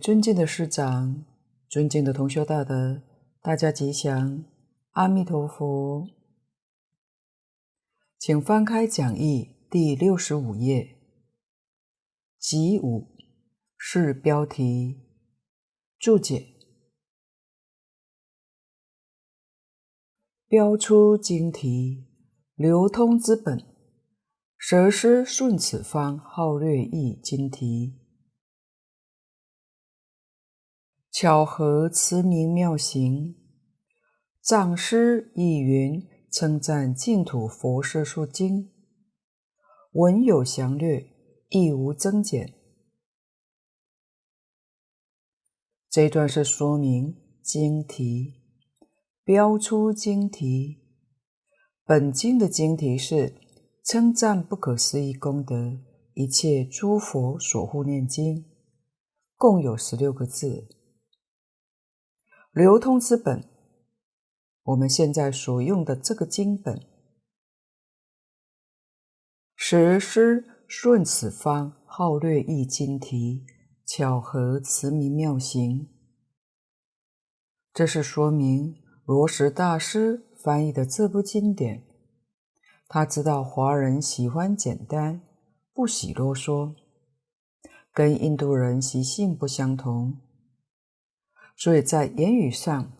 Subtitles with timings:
[0.00, 1.24] 尊敬的师长、
[1.68, 3.02] 尊敬的同修大德，
[3.42, 4.44] 大家吉祥，
[4.92, 6.06] 阿弥陀佛。
[8.18, 10.96] 请翻开讲义第六十五页，
[12.38, 13.08] 集五
[13.76, 15.00] 是标题。
[15.98, 16.46] 注解，
[20.46, 22.06] 标出经题，
[22.54, 23.64] 流通之本，
[24.56, 27.97] 蛇师顺此方，号略译经题。
[31.10, 33.34] 巧合慈名妙行，
[34.42, 38.70] 藏师译云称赞净土佛说经，
[39.92, 41.08] 文有详略，
[41.48, 42.54] 亦无增减。
[45.90, 48.34] 这段是说明经题，
[49.24, 50.84] 标出经题。
[51.84, 53.34] 本经的经题是
[53.82, 55.78] 称赞不可思议功德，
[56.12, 58.44] 一切诸佛所护念经，
[59.36, 60.68] 共有十六个字。
[62.58, 63.44] 流通之本，
[64.64, 66.84] 我们现在所用的这个经本，
[69.54, 73.46] 蛇师顺此方，号略易经题，
[73.86, 75.88] 巧合词名妙行。
[77.72, 78.74] 这是说明
[79.04, 81.86] 罗什大师翻译的这部经典，
[82.88, 85.20] 他知道华人喜欢简单，
[85.72, 86.74] 不喜啰嗦，
[87.94, 90.27] 跟印度人习性不相同。
[91.58, 92.92] 所以在言语上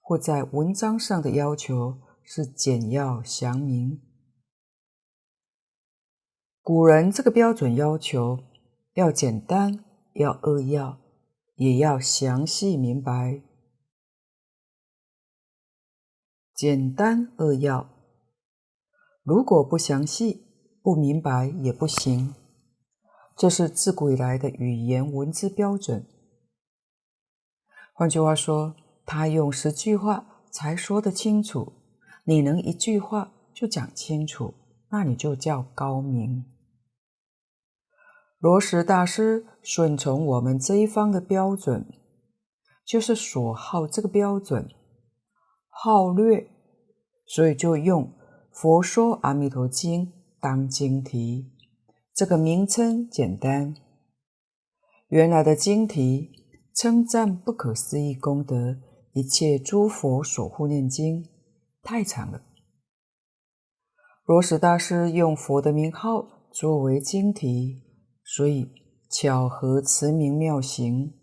[0.00, 4.00] 或在文章上的要求是简要详明。
[6.62, 8.38] 古人这个标准要求
[8.94, 9.84] 要简单，
[10.14, 11.00] 要扼要，
[11.56, 13.42] 也要详细明白。
[16.54, 17.90] 简单扼要，
[19.24, 20.46] 如果不详细、
[20.80, 22.36] 不明白也不行。
[23.36, 26.06] 这是自古以来的语言文字标准。
[27.98, 28.74] 换句话说，
[29.06, 31.72] 他用十句话才说得清楚，
[32.24, 34.52] 你能一句话就讲清楚，
[34.90, 36.44] 那你就叫高明。
[38.38, 41.86] 罗什大师顺从我们这一方的标准，
[42.84, 44.68] 就是所好这个标准，
[45.70, 46.50] 好略，
[47.24, 48.04] 所以就用
[48.52, 50.06] 《佛说阿弥陀经》
[50.38, 51.50] 当经题，
[52.14, 53.74] 这个名称简单。
[55.08, 56.34] 原来的经题。
[56.76, 58.76] 称赞不可思议功德，
[59.14, 61.26] 一切诸佛所护念经，
[61.82, 62.42] 太长了。
[64.26, 67.80] 罗什大师用佛的名号作为经题，
[68.22, 68.70] 所以
[69.08, 71.14] 巧合慈名妙行。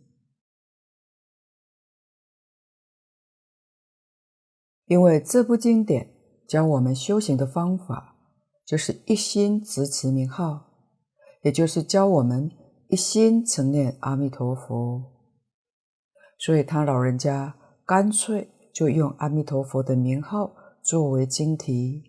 [4.85, 6.15] 因为这部经典
[6.47, 8.15] 教我们修行的方法，
[8.65, 10.65] 就是一心执持名号，
[11.43, 12.49] 也就是教我们
[12.89, 15.12] 一心称念阿弥陀佛。
[16.43, 17.55] 所以他老人家
[17.85, 22.03] 干脆就用阿弥陀佛的名号作为经题。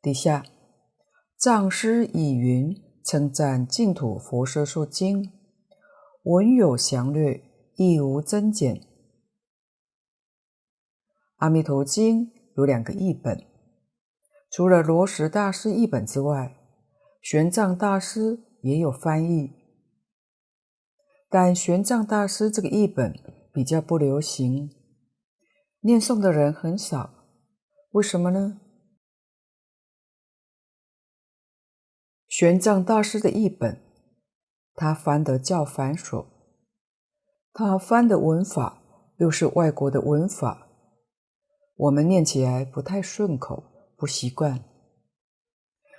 [0.00, 0.44] 底下
[1.36, 5.32] 藏师以云称赞净土佛说经，
[6.22, 7.42] 文有详略，
[7.74, 8.86] 意无增减。
[11.38, 13.44] 阿弥陀经有两个译本，
[14.48, 16.56] 除了罗什大师译本之外，
[17.20, 19.59] 玄奘大师也有翻译。
[21.32, 23.14] 但玄奘大师这个译本
[23.52, 24.74] 比较不流行，
[25.82, 27.14] 念诵的人很少。
[27.92, 28.60] 为什么呢？
[32.26, 33.80] 玄奘大师的译本，
[34.74, 36.26] 他翻得较繁琐，
[37.52, 38.82] 他翻的文法
[39.18, 40.66] 又是外国的文法，
[41.76, 44.64] 我们念起来不太顺口，不习惯。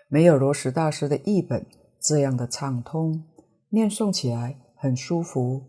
[0.09, 1.65] 没有罗什大师的译本
[2.01, 3.29] 这样的畅通，
[3.69, 4.60] 念诵起来。
[4.81, 5.61] 很舒服，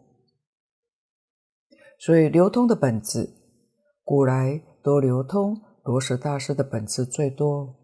[1.99, 3.29] 所以流通的本质，
[4.03, 7.77] 古来都流通罗什大师的本质最多，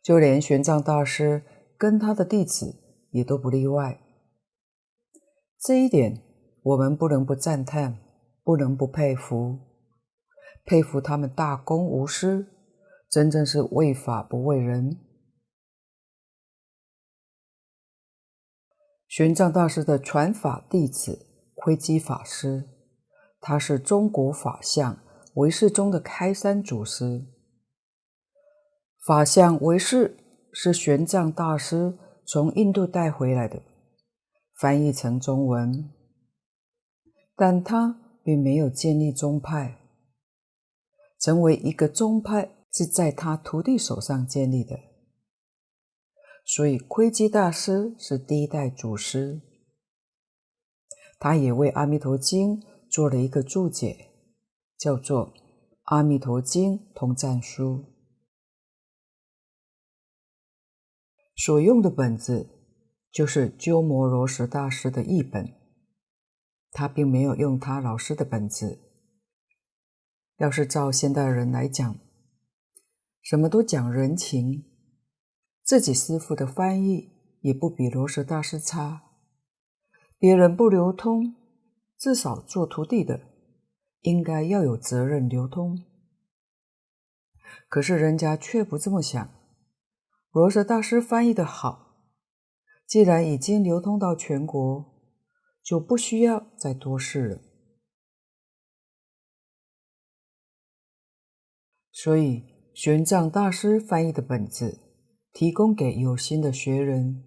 [0.00, 1.42] 就连玄奘大师
[1.76, 2.76] 跟他的弟子
[3.10, 4.00] 也都不例外。
[5.58, 6.22] 这一点
[6.62, 7.98] 我们不能不赞叹，
[8.44, 9.58] 不能不佩服，
[10.64, 12.46] 佩服他们大公无私，
[13.10, 15.01] 真正是为法不为人。
[19.12, 22.70] 玄奘大师的传法弟子窥基法师，
[23.42, 24.98] 他是中国法相
[25.34, 27.26] 唯识中的开山祖师。
[29.04, 30.16] 法相唯识
[30.50, 33.60] 是玄奘大师从印度带回来的，
[34.58, 35.90] 翻译成中文，
[37.36, 39.76] 但他并没有建立宗派，
[41.20, 44.74] 成为一个宗派是在他徒弟手上建立的。
[46.44, 49.40] 所以窥基大师是第一代祖师，
[51.18, 52.60] 他也为《阿弥陀经》
[52.90, 54.10] 做了一个注解，
[54.76, 55.32] 叫做
[55.84, 57.64] 《阿弥陀经通赞书》。
[61.36, 62.50] 所用的本子
[63.10, 65.54] 就是鸠摩罗什大师的译本，
[66.70, 68.80] 他并没有用他老师的本子。
[70.38, 71.98] 要是照现代人来讲，
[73.22, 74.71] 什么都讲人情。
[75.72, 77.08] 自己师傅的翻译
[77.40, 79.04] 也不比罗什大师差，
[80.18, 81.34] 别人不流通，
[81.96, 83.18] 至少做徒弟的
[84.02, 85.82] 应该要有责任流通。
[87.70, 89.32] 可是人家却不这么想，
[90.30, 91.96] 罗什大师翻译的好，
[92.86, 94.84] 既然已经流通到全国，
[95.62, 97.40] 就不需要再多事了。
[101.90, 102.44] 所以
[102.74, 104.81] 玄奘大师翻译的本子。
[105.32, 107.24] 提供给有心的学人，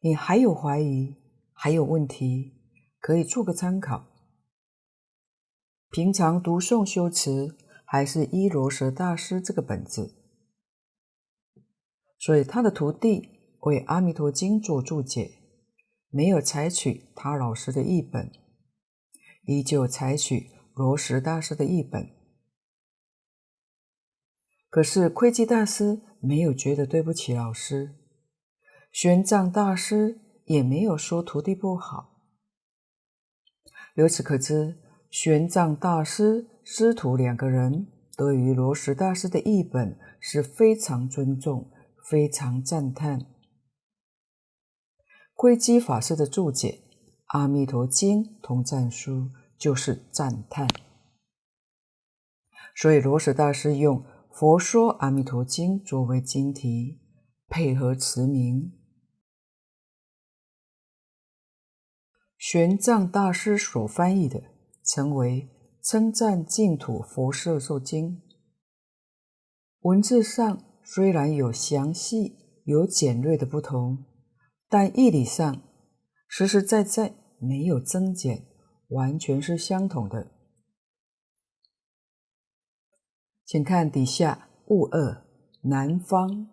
[0.00, 1.14] 你还有怀疑，
[1.52, 2.54] 还有问题，
[2.98, 4.06] 可以做个参考。
[5.90, 7.54] 平常读诵修持，
[7.84, 10.16] 还是依罗什大师这个本子，
[12.18, 13.28] 所以他的徒弟
[13.60, 15.30] 为《阿弥陀经》做注解，
[16.08, 18.32] 没有采取他老师的译本，
[19.44, 22.23] 依旧采取罗什大师的译本。
[24.74, 27.94] 可是窥基大师没有觉得对不起老师，
[28.90, 32.18] 玄奘大师也没有说徒弟不好。
[33.94, 41.70] 由此可知，玄奘大师师徒两个人对于罗什大师的译本是非常尊重、
[42.10, 43.24] 非常赞叹。
[45.34, 46.70] 窥基法师的注解
[47.26, 49.12] 《阿弥陀经通赞书》
[49.56, 50.66] 就是赞叹，
[52.74, 54.04] 所以罗什大师用。
[54.36, 56.98] 佛说《阿弥陀经》作为经题，
[57.46, 58.72] 配合词名。
[62.36, 64.42] 玄奘大师所翻译的，
[64.82, 65.48] 成为
[65.88, 68.10] 《称赞净土佛摄受经》。
[69.82, 74.04] 文字上虽然有详细、有简略的不同，
[74.68, 75.62] 但义理上
[76.26, 78.44] 实实在在没有增减，
[78.88, 80.33] 完全是相同的。
[83.46, 85.22] 请看底下物二
[85.60, 86.48] 南方，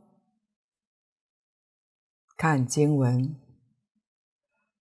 [2.36, 3.34] 看经文。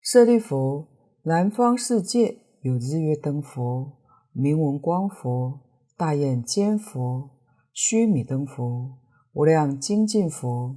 [0.00, 0.88] 舍利弗，
[1.22, 3.96] 南方世界有日月灯佛、
[4.32, 5.60] 明文光佛、
[5.96, 7.30] 大焰肩佛、
[7.72, 8.98] 须弥灯佛、
[9.32, 10.76] 无量精进佛，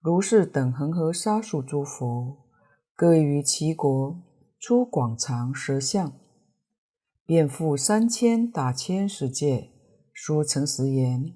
[0.00, 2.38] 如是等恒河沙数诸佛，
[2.96, 4.20] 各于其国
[4.58, 6.12] 出广长舌相，
[7.24, 9.70] 遍覆三千大千世界。
[10.22, 11.34] 说诚实言：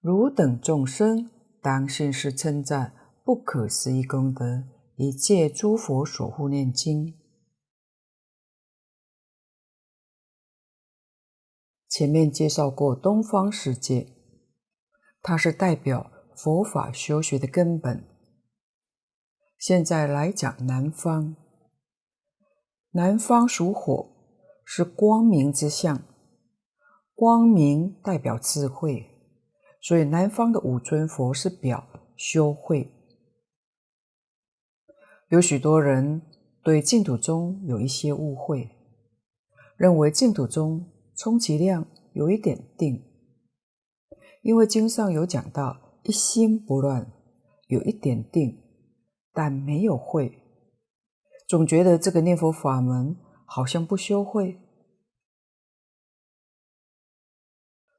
[0.00, 1.30] 汝等众生
[1.62, 2.92] 当信是称赞
[3.24, 4.64] 不可思议功德，
[4.96, 7.16] 一切诸佛所护念经。
[11.88, 14.08] 前面介绍过东方世界，
[15.22, 18.04] 它是代表佛法修学的根本。
[19.56, 21.36] 现在来讲南方，
[22.90, 24.10] 南方属火，
[24.64, 26.02] 是光明之象。
[27.16, 29.06] 光明代表智慧，
[29.80, 32.92] 所以南方的五尊佛是表修慧。
[35.30, 36.20] 有许多人
[36.62, 38.68] 对净土宗有一些误会，
[39.78, 43.02] 认为净土宗充其量有一点定，
[44.42, 47.10] 因为经上有讲到一心不乱，
[47.68, 48.62] 有一点定，
[49.32, 50.38] 但没有慧，
[51.48, 54.60] 总觉得这个念佛法门好像不修慧。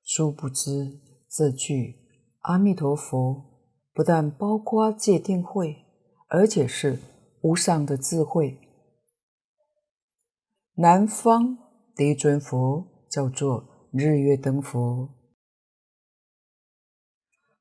[0.10, 1.98] 殊不知，这句
[2.44, 3.44] 阿弥陀佛
[3.94, 5.84] 不但包括戒定慧，
[6.30, 6.98] 而且是
[7.42, 8.58] 无上的智慧。
[10.76, 11.58] 南方
[11.94, 15.10] 第一尊佛叫做日月灯佛，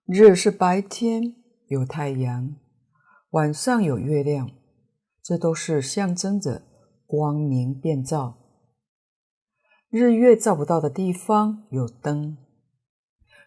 [0.04, 1.34] 日是白天
[1.66, 2.54] 有太阳，
[3.30, 4.48] 晚上有月亮，
[5.20, 6.62] 这都是象征着
[7.08, 8.38] 光明遍照。
[9.88, 12.36] 日月照不到的地方有灯，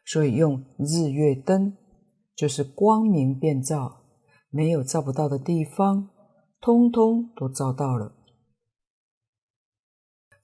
[0.06, 1.78] 所以用日月灯，
[2.34, 4.04] 就是光明遍照，
[4.50, 6.10] 没有照不到的地方，
[6.62, 8.16] 通通都照到了。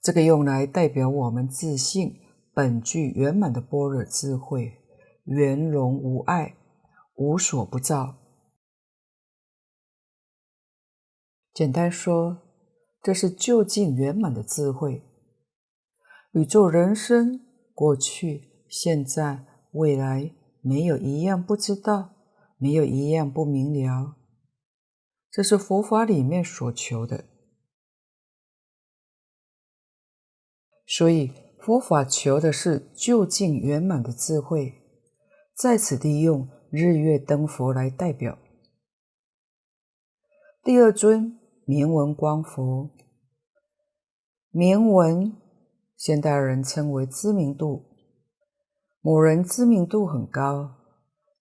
[0.02, 2.20] 这个用来代表我们自信
[2.54, 4.78] 本具圆满的般若智慧，
[5.24, 6.56] 圆融无碍，
[7.14, 8.16] 无所不照。
[11.52, 12.42] 简单说，
[13.02, 15.02] 这是究竟圆满的智慧。
[16.36, 17.40] 宇宙人生，
[17.72, 22.14] 过去、现在、未来，没有一样不知道，
[22.58, 24.16] 没有一样不明了。
[25.30, 27.24] 这是佛法里面所求的。
[30.86, 34.74] 所以佛法求的是究竟圆满的智慧，
[35.54, 38.38] 在此地用日月灯佛来代表。
[40.62, 42.90] 第二尊明文光佛，
[44.50, 45.34] 明文
[45.96, 47.86] 现代人称为知名度，
[49.00, 50.76] 某人知名度很高，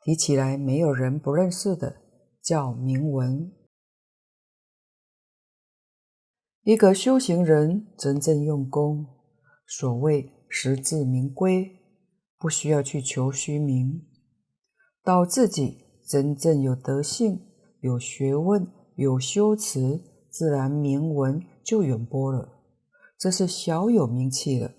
[0.01, 1.97] 提起来没有人不认识的，
[2.41, 3.51] 叫明文。
[6.63, 9.05] 一个修行人真正用功。
[9.67, 11.79] 所谓实至名归，
[12.37, 14.05] 不需要去求虚名，
[15.03, 17.41] 到自己真正有德性、
[17.81, 22.54] 有学问、有修持，自然名闻就远播了。
[23.17, 24.73] 这是小有名气了。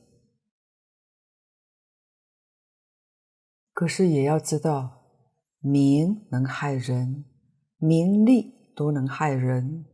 [3.73, 5.03] 可是也要知道，
[5.61, 7.25] 名能害人，
[7.79, 9.85] 名利都能害人。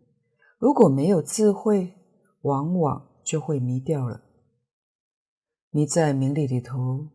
[0.58, 1.94] 如果没有智慧，
[2.42, 4.22] 往往就会迷掉了。
[5.70, 7.08] 迷在名利里头，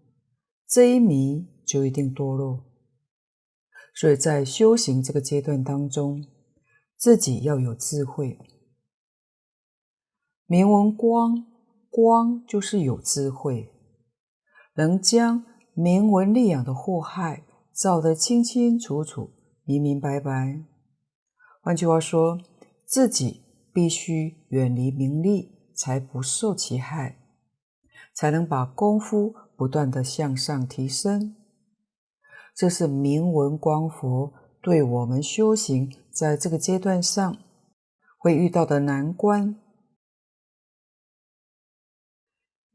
[0.67, 2.65] 这一迷就一定堕落。
[3.93, 6.25] 所以在修行这个阶段当中，
[6.97, 8.37] 自己要有智慧。
[10.49, 11.45] 明闻光，
[11.89, 13.69] 光就是有智慧，
[14.75, 19.31] 能将名闻利养的祸害照得清清楚楚、
[19.65, 20.63] 明明白白。
[21.61, 22.39] 换句话说，
[22.85, 23.41] 自己
[23.73, 27.17] 必须远离名利，才不受其害。
[28.15, 31.35] 才能把功夫不断地向上提升，
[32.55, 37.37] 这是明文光佛对我们修行在这个阶段上
[38.17, 39.59] 会遇到的难关。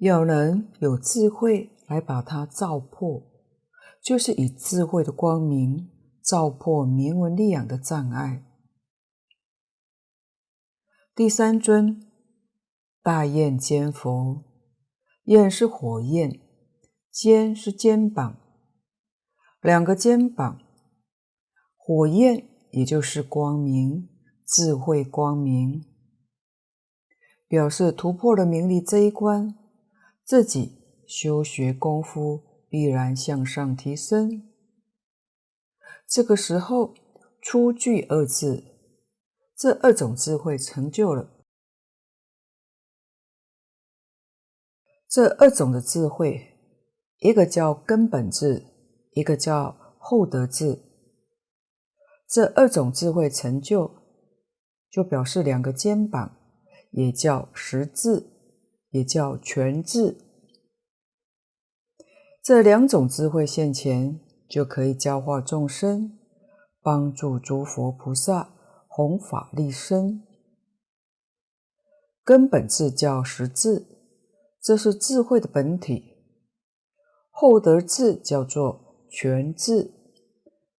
[0.02, 3.22] 要能有智慧来把它照破，
[4.02, 5.88] 就是以智慧的光明
[6.24, 8.44] 照破名闻利养的障碍。
[11.14, 12.04] 第三尊
[13.00, 14.42] 大焰肩佛。
[15.26, 16.40] 焰是火焰，
[17.08, 18.40] 肩是肩膀，
[19.60, 20.60] 两个肩膀，
[21.76, 24.08] 火焰也就是光明，
[24.44, 25.84] 智慧光明，
[27.46, 29.56] 表示突破了名利这一关，
[30.32, 34.50] 自己修学功夫必然向上提升。
[36.08, 36.94] 这个时候，
[37.42, 38.64] 初具二字，
[39.54, 41.44] 这二种智慧成就了。
[45.06, 46.56] 这二种的智慧，
[47.18, 48.64] 一个叫根本智，
[49.10, 50.80] 一个叫后得智。
[52.26, 53.90] 这二种智慧成就，
[54.90, 56.38] 就表示两个肩膀，
[56.92, 58.31] 也叫实智，
[58.92, 60.16] 也叫全智。
[62.42, 66.18] 这两种智慧现前，就可以教化众生，
[66.80, 68.54] 帮助诸佛菩萨
[68.86, 70.22] 弘法利生。
[72.24, 73.88] 根本智叫实智。
[74.64, 76.14] 这是智慧的本体，
[77.30, 79.90] 后得智叫做全智，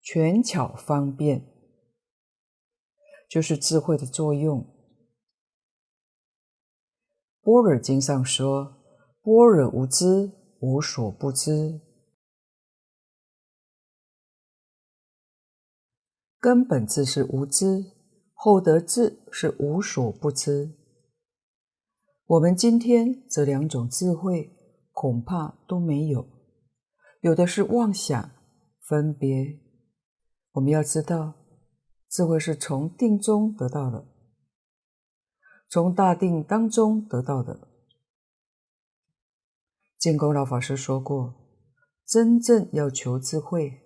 [0.00, 1.44] 全巧方便，
[3.28, 4.64] 就是智慧的作用。
[7.42, 8.76] 般若经上说
[9.22, 11.80] ：“般若无知，无所不知。”
[16.38, 17.92] 根本智是无知，
[18.32, 20.76] 后得智是无所不知。
[22.26, 24.56] 我们今天这两种智慧
[24.92, 26.26] 恐怕都没有，
[27.20, 28.30] 有的是妄想
[28.80, 29.58] 分别。
[30.52, 31.34] 我们要知道，
[32.08, 34.06] 智慧是从定中得到的，
[35.72, 37.66] 从大定当中得到的。
[39.96, 41.34] 建功老法师说过，
[42.04, 43.80] 真正要求智慧，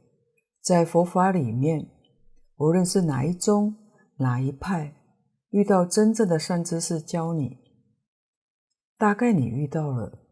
[0.61, 1.89] 在佛法里面，
[2.57, 3.77] 无论是哪一宗、
[4.17, 4.97] 哪一派，
[5.51, 7.57] 遇到真正的善知识教你。
[8.99, 10.27] 大概你遇到了，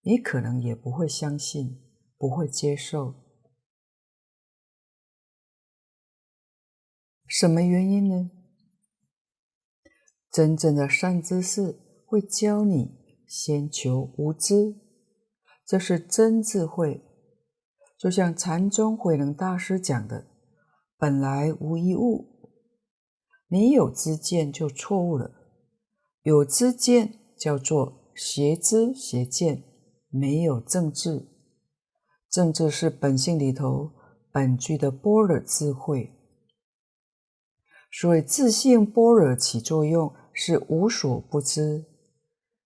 [0.00, 1.82] 你可能也不会相信，
[2.16, 3.12] 不会接受。
[7.26, 8.30] 什么原因呢？
[10.34, 12.98] 真正的善知识会教你
[13.28, 14.74] 先求无知，
[15.64, 17.00] 这是真智慧。
[17.96, 20.26] 就像禅宗慧能大师讲的
[20.98, 22.26] ：“本来无一物，
[23.46, 25.30] 你有知见就错误了。
[26.22, 29.64] 有知见叫做。”邪知邪见，
[30.08, 31.26] 没有正智。
[32.30, 33.90] 正智是本性里头
[34.30, 36.12] 本具的般若智慧。
[37.90, 41.86] 所以自性般若起作用是无所不知，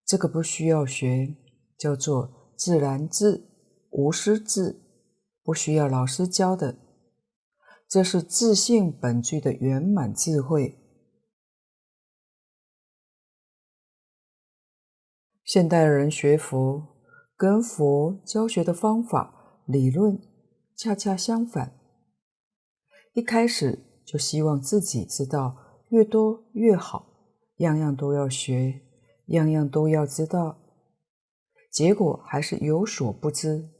[0.04, 1.37] 这个不需要学，
[1.76, 3.44] 叫做自然智、
[3.90, 4.81] 无师智，
[5.44, 6.76] 不需要老师教的。
[7.87, 10.78] 这是自性本具的圆满智慧。
[15.44, 16.87] 现代人学佛，
[17.35, 20.20] 跟佛教学的方法、理论
[20.76, 21.78] 恰恰相反。
[23.14, 25.57] 一开始就希望自己知道
[25.88, 27.08] 越多越好，
[27.59, 28.81] 样样都要学，
[29.27, 30.59] 样样都要知道，
[31.71, 33.71] 结果还是有所不知。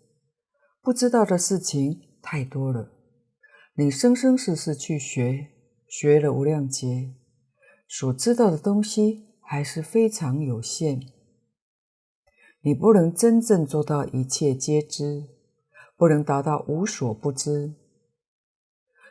[0.81, 2.93] 不知道的事情太多了，
[3.75, 5.49] 你生生世世去学，
[5.89, 7.15] 学了无量劫，
[7.89, 11.01] 所知道的东西还是非常有限。
[12.63, 15.29] 你不能真正做到一切皆知，
[15.97, 17.75] 不能达到无所不知。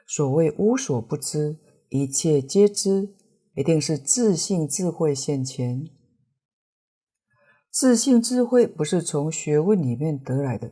[0.06, 1.58] 所谓无所不知，
[1.90, 3.16] 一切皆知，
[3.58, 5.90] 一定是自信智慧现前。
[7.70, 10.72] 自信智慧不是从学问里面得来的。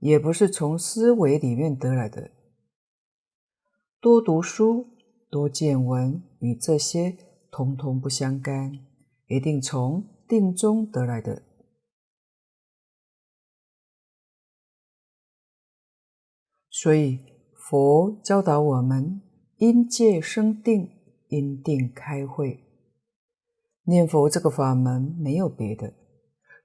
[0.00, 2.30] 也不是从思维里面得来的，
[4.00, 4.90] 多读书、
[5.28, 7.16] 多见闻，与这些
[7.50, 8.78] 通通不相干，
[9.26, 11.42] 一定从定中得来的。
[16.70, 17.18] 所以
[17.56, 19.20] 佛教导我们：
[19.56, 20.92] 因戒生定，
[21.28, 22.64] 因定开会。
[23.84, 25.94] 念佛这个法门没有别的，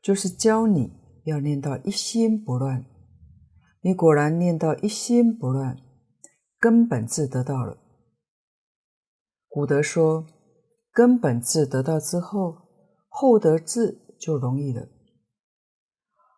[0.01, 0.91] 就是教你
[1.23, 2.85] 要念到一心不乱。
[3.81, 5.77] 你果然念到一心不乱，
[6.59, 7.77] 根本智得到了。
[9.47, 10.25] 古德说，
[10.91, 12.57] 根本智得到之后，
[13.07, 14.87] 后得智就容易了。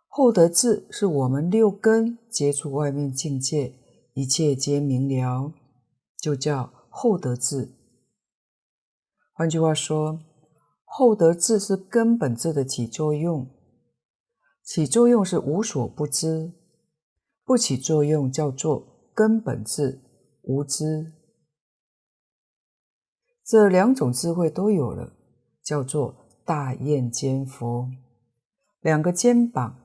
[0.08, 3.74] 后得智是我们六根接触外面境界，
[4.14, 5.52] 一切皆明了，
[6.18, 7.72] 就叫后得智。
[9.38, 10.22] 换句话说，
[10.86, 13.50] 厚德智是根本智的起作用，
[14.64, 16.54] 起作用是无所不知。
[17.44, 20.02] 不起作用叫做根本智
[20.44, 21.12] 无知，
[23.44, 25.18] 这两种智慧都有了，
[25.62, 27.92] 叫做大雁肩佛。
[28.80, 29.78] 两个肩膀，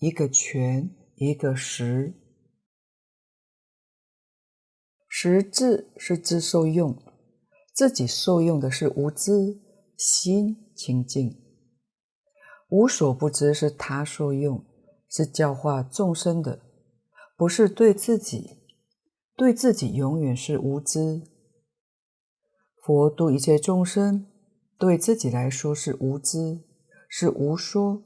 [0.00, 2.12] 一个拳，一个实。
[5.08, 6.94] 实智是自受用，
[7.78, 9.60] 自己受用的是无知，
[9.96, 11.40] 心清净。
[12.70, 14.64] 无所不知是他受用，
[15.08, 16.60] 是教化众生的。
[17.36, 18.56] 不是对自己，
[19.36, 21.22] 对自己永远是无知。
[22.82, 24.26] 佛度一切众生，
[24.76, 26.64] 对自己来说是无知，
[27.08, 28.02] 是无说；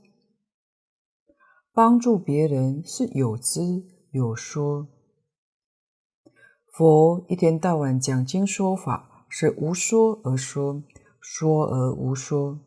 [1.72, 3.62] 帮助别人是有知
[4.11, 4.88] 有说。
[6.70, 10.82] 佛一天到晚讲经说法，是无说而说，
[11.18, 12.60] 说而无说。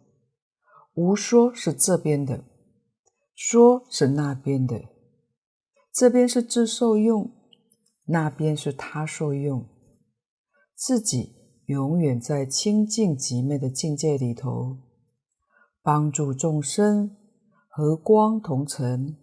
[0.95, 2.43] 无说是这边的，
[3.35, 4.81] 说是那边的。
[5.93, 7.29] 这边是自受用，
[8.05, 9.63] 那边是他受用，
[10.73, 11.35] 自己
[11.67, 14.79] 永远在清净寂灭的境界里头，
[15.83, 17.15] 帮助众生
[17.69, 19.15] 和光同尘，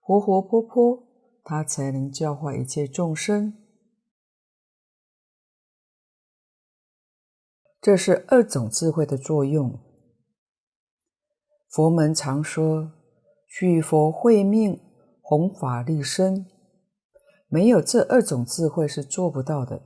[0.00, 1.02] 活活泼泼，
[1.44, 3.52] 他才能教化一切众生。
[7.84, 9.78] 这是二种智慧的作用。
[11.68, 12.90] 佛门常说，
[13.46, 14.80] 许佛慧命。
[15.26, 16.44] 弘法利生，
[17.48, 19.82] 没有这二种智慧是做不到的。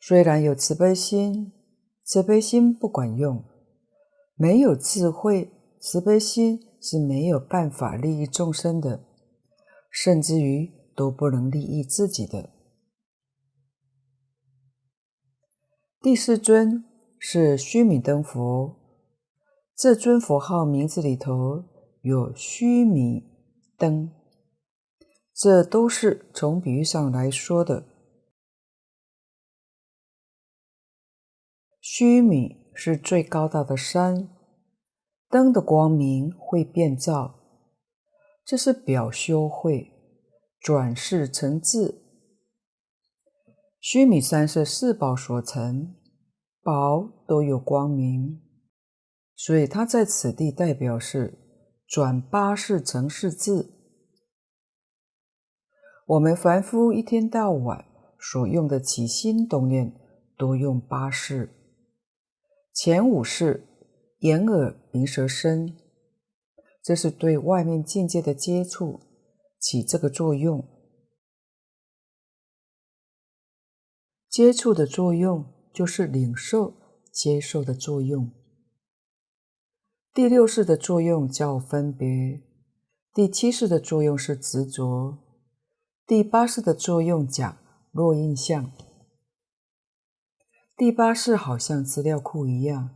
[0.00, 1.52] 虽然有慈悲心，
[2.04, 3.42] 慈悲心不管用；
[4.36, 5.50] 没有智慧，
[5.80, 9.02] 慈悲心是没有办法利益众生的，
[9.90, 12.50] 甚至于都不能利益自己的。
[16.02, 16.84] 第四尊
[17.16, 18.74] 是须弥灯佛，
[19.76, 21.62] 这尊佛号名字里头
[22.00, 23.30] 有须弥。
[23.78, 24.12] 灯，
[25.32, 27.86] 这都是从比喻上来说的。
[31.80, 34.28] 须弥是最高大的山，
[35.28, 37.38] 灯的光明会变照，
[38.44, 39.92] 这是表修慧，
[40.58, 42.01] 转世成智。
[43.82, 45.94] 须弥山是四宝所成，
[46.62, 48.40] 宝都有光明，
[49.36, 51.40] 所以它在此地代表是。
[51.84, 53.68] 转八识成四智。
[56.06, 57.84] 我们凡夫一天到晚
[58.18, 59.92] 所用的起心动念，
[60.38, 61.50] 都用八识。
[62.72, 63.66] 前五识
[64.20, 65.76] 眼耳鼻舌身，
[66.82, 68.98] 这是对外面境界的接触
[69.60, 70.66] 起这个作用。
[74.32, 76.72] 接触的作用就是领受、
[77.12, 78.32] 接受的作用。
[80.14, 82.42] 第六式的作用叫分别，
[83.12, 85.18] 第七式的作用是执着，
[86.06, 87.58] 第八式的作用讲
[87.90, 88.72] 若印象。
[90.78, 92.88] 第八式好像资料库一样，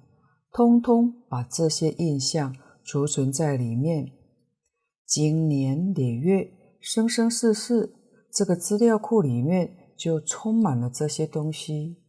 [0.51, 4.11] 通通把这些印象储存在里面，
[5.05, 7.95] 经年累月、生生世世，
[8.33, 12.03] 这个资料库里面就充满了这些东西。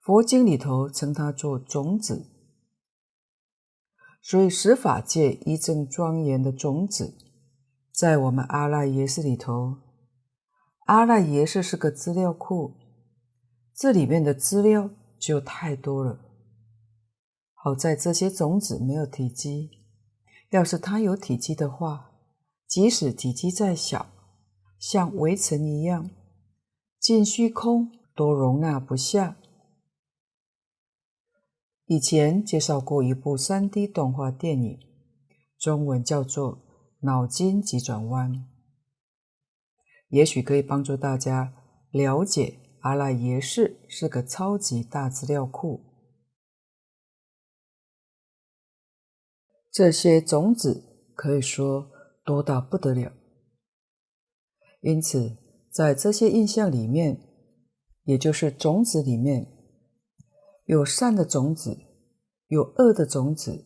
[0.00, 2.26] 佛经里头称它做种子，
[4.22, 7.14] 所以十法界一正庄严的种子，
[7.92, 9.76] 在我们阿赖耶识里头，
[10.86, 12.74] 阿赖耶识是个资料库，
[13.74, 16.20] 这里面的资料就太多了。
[17.52, 19.70] 好在这些种子没有体积，
[20.50, 22.12] 要是它有体积的话，
[22.66, 24.06] 即使体积再小，
[24.78, 26.08] 像微尘一样，
[26.98, 29.36] 进虚空都容纳不下。
[31.86, 34.78] 以前介绍过一部 3D 动画电影，
[35.58, 36.56] 中文叫做
[37.00, 38.32] 《脑筋急转弯》，
[40.08, 41.54] 也许可以帮助大家
[41.90, 45.84] 了解阿赖耶识是个超级大资料库。
[49.70, 51.90] 这些种子可以说
[52.24, 53.12] 多到不得了，
[54.80, 55.38] 因此
[55.70, 57.20] 在这些印象里面，
[58.04, 59.46] 也就是种子里面。
[60.64, 61.78] 有善的种子，
[62.48, 63.64] 有恶的种子。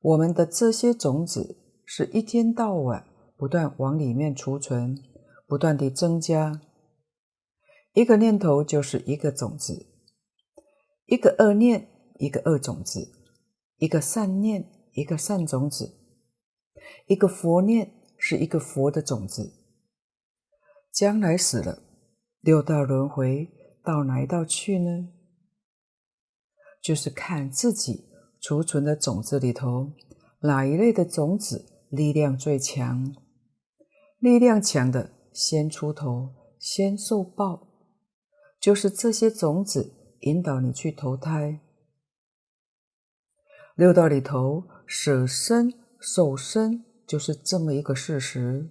[0.00, 4.98] 我们的这些种子是一天到晚不断往里面储存，
[5.46, 6.60] 不断地增加。
[7.92, 9.86] 一个念头就是一个种子，
[11.06, 13.12] 一个恶念，一个恶种子，
[13.76, 15.94] 一个善念，一个善种子，
[17.06, 19.63] 一个佛念是一个佛的种子。
[20.94, 21.82] 将来死了，
[22.40, 23.50] 六道轮回
[23.82, 25.08] 到哪一道去呢？
[26.80, 29.92] 就是看自己储存的种子里头，
[30.42, 33.12] 哪一类的种子力量最强，
[34.20, 37.66] 力量强的先出头，先受报，
[38.60, 41.58] 就是这些种子引导你去投胎。
[43.74, 48.70] 六道里头舍身受身，就是这么一个事实。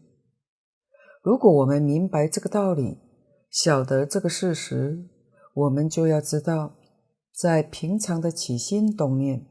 [1.24, 3.00] 如果我们明白这个道理，
[3.50, 5.08] 晓得这个事实，
[5.54, 6.76] 我们就要知道。
[7.34, 9.48] 在平常的起心动念，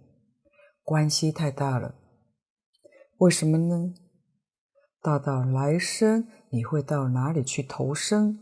[0.85, 1.97] 关系太大了。
[3.17, 3.95] 为什么呢？
[5.01, 8.39] 大到来生你会到哪里去投生？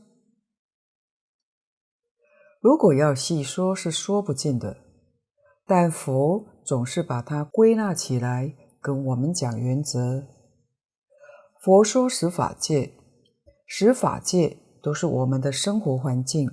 [2.60, 4.76] 如果要细说，是说不尽的。
[5.64, 10.26] 但佛总是把它归纳起来，跟我们讲原则。
[11.62, 12.92] 佛说十法界，
[13.72, 16.50] 十法界都是我们的生活环境。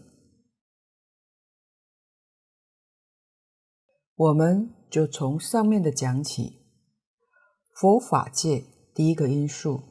[4.14, 6.62] 我们就从上面的讲起，
[7.74, 9.82] 佛法界第一个因素，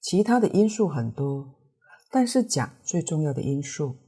[0.00, 1.60] 其他的因素很多，
[2.10, 3.98] 但是讲最重要的因素，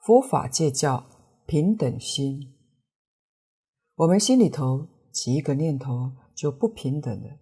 [0.00, 1.06] 佛法界叫
[1.46, 2.54] 平等心。
[3.94, 7.38] 我们心里头起一个念头就不平等了，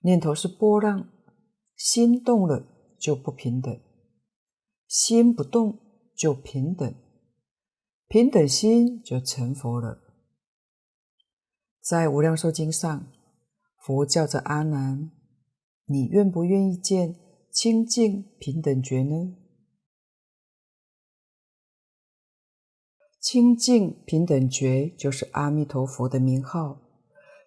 [0.00, 1.13] 念头是波浪，
[1.84, 2.66] 心动了
[2.98, 3.78] 就不平等，
[4.88, 5.78] 心不动
[6.16, 6.94] 就平等。
[8.08, 10.00] 平等心就成佛了。
[11.82, 13.06] 在《无量寿经》上，
[13.76, 15.10] 佛叫着阿难
[15.84, 17.16] ：“你愿不愿意见
[17.50, 19.36] 清净平等觉呢？”
[23.20, 26.80] 清净平等觉就是阿弥陀佛的名号，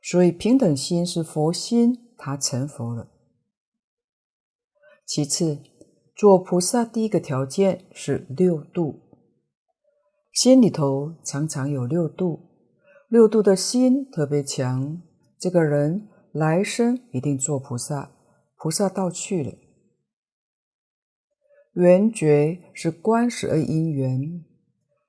[0.03, 3.16] 所以平等心是佛心，他成佛了。
[5.07, 5.59] 其次，
[6.13, 8.99] 做菩萨第一个条件是六度。
[10.33, 12.41] 心里头常常有六度，
[13.07, 15.01] 六度的心特别强，
[15.39, 18.11] 这个人来生一定做菩萨，
[18.57, 19.53] 菩萨道去了。
[21.75, 24.43] 缘觉是观十二因缘，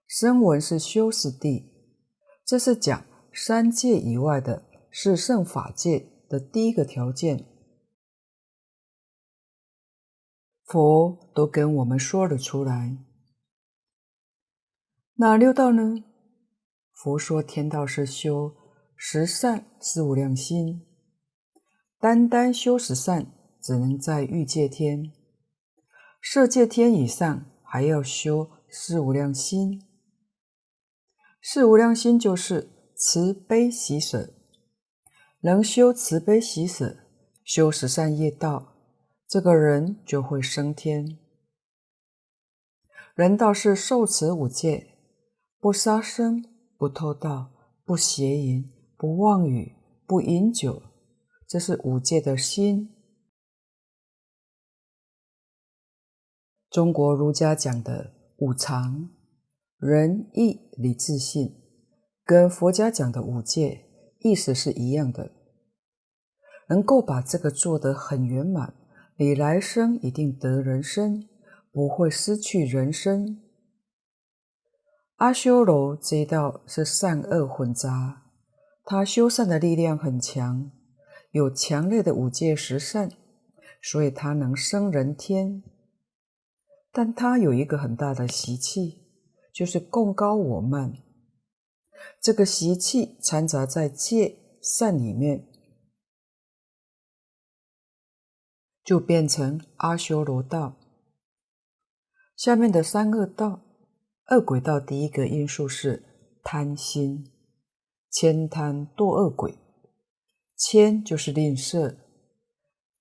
[0.06, 1.72] 声闻是修十地，
[2.46, 7.44] 这是讲三界以外的是圣法界的第一个条件。
[10.68, 12.98] 佛都跟我们说了出来。
[15.14, 16.04] 哪六道呢？
[16.92, 18.54] 佛说天道是修
[18.94, 20.87] 十善四无量心，
[21.98, 25.11] 单单修十善，只能在欲界天；
[26.20, 29.83] 色界天以上，还要修四无量心。
[31.40, 34.35] 四无量心就是慈悲喜舍，
[35.40, 36.98] 能修慈悲喜舍，
[37.42, 38.78] 修十善业道，
[39.29, 41.19] 这个人就会升天。
[43.14, 44.95] 人道是受持五戒。
[45.61, 46.45] 不杀生，
[46.77, 47.51] 不偷盗，
[47.85, 48.64] 不邪淫，
[48.97, 49.75] 不妄语，
[50.07, 50.81] 不饮酒，
[51.49, 52.95] 这是五戒的心。
[56.71, 59.11] 中国儒家讲的五常，
[59.79, 61.61] 仁义礼智信，
[62.25, 63.85] 跟佛家讲的五戒
[64.21, 65.33] 意思是一样的。
[66.69, 68.77] 能够把这个做得很圆满，
[69.20, 71.28] 你来生一定得人身，
[71.72, 73.42] 不会失去人身。
[75.16, 78.22] 阿修罗这一道是善恶混杂，
[78.85, 80.70] 他修善的力量很强，
[81.33, 83.11] 有强烈的五戒十善，
[83.83, 85.64] 所以他能生人天。
[86.92, 89.02] 但他有一个很大的习气，
[89.52, 90.92] 就是贡高我慢。
[92.22, 95.48] 这个习气掺杂在戒善里面。
[98.88, 100.79] 就变成阿修罗道。
[102.35, 103.61] 下面的三恶道，
[104.31, 106.03] 恶鬼道第一个因素是
[106.42, 107.31] 贪心，
[108.11, 109.59] 千贪堕恶鬼。
[110.57, 111.98] 千就是吝啬，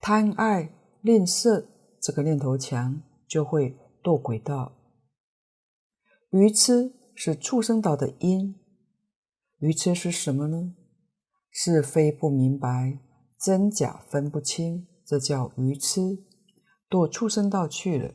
[0.01, 1.65] 贪爱吝啬
[2.01, 3.73] 这个念头强，就会
[4.03, 4.73] 堕鬼道。
[6.31, 8.59] 愚痴是畜生道的因。
[9.59, 10.75] 愚痴是什么呢？
[11.49, 12.99] 是非不明白，
[13.39, 14.85] 真假分不清。
[15.07, 16.25] 这叫愚痴，
[16.89, 18.13] 堕畜生道去了。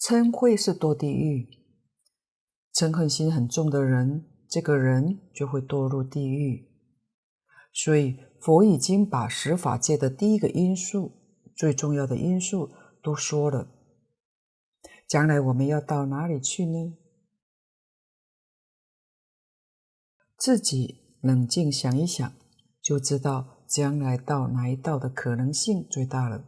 [0.00, 1.50] 嗔恚是堕地狱，
[2.72, 6.66] 嗔恨心很重的人，这个人就会堕入地狱。
[7.74, 11.12] 所以佛已经把十法界的第一个因素，
[11.54, 12.72] 最重要的因素
[13.02, 13.68] 都说了。
[15.06, 16.96] 将来我们要到哪里去呢？
[20.38, 22.32] 自己冷静想一想，
[22.80, 23.51] 就知道。
[23.72, 26.44] 将来到哪一道的可能性最大了？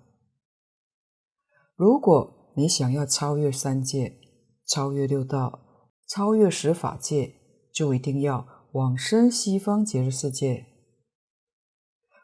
[1.74, 4.20] 如果你想要超越三界、
[4.66, 7.34] 超越六道、超越十法界，
[7.72, 10.66] 就一定要往生西方极乐世界。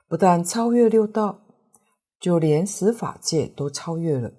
[0.07, 1.47] 不但超越六道，
[2.21, 4.35] 就连十法界都超越了。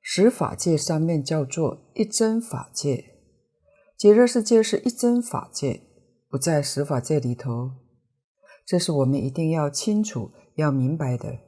[0.00, 3.16] 十法界上面叫做一真法界，
[3.98, 5.88] 极乐世界是一真法界。
[6.32, 7.72] 不在十法界里头，
[8.64, 11.40] 这是我们一定要清楚、要明白的。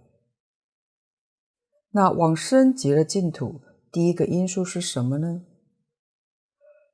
[1.93, 5.47] 那往生极乐净土，第一个因素是什么呢？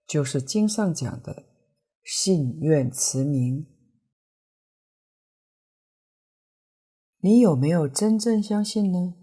[0.06, 1.46] 就是经上讲的
[2.04, 3.66] 信愿持名。
[7.18, 9.16] 你有没有真正相信呢？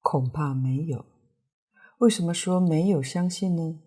[0.00, 1.06] 恐怕没有。
[1.98, 3.80] 为什么说没有相信呢？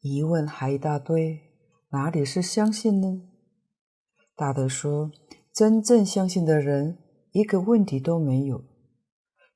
[0.00, 1.45] 疑问还一大堆。
[1.90, 3.22] 哪里是相信呢？
[4.34, 5.12] 大德说，
[5.52, 6.98] 真正相信的人
[7.30, 8.58] 一个问题都没有；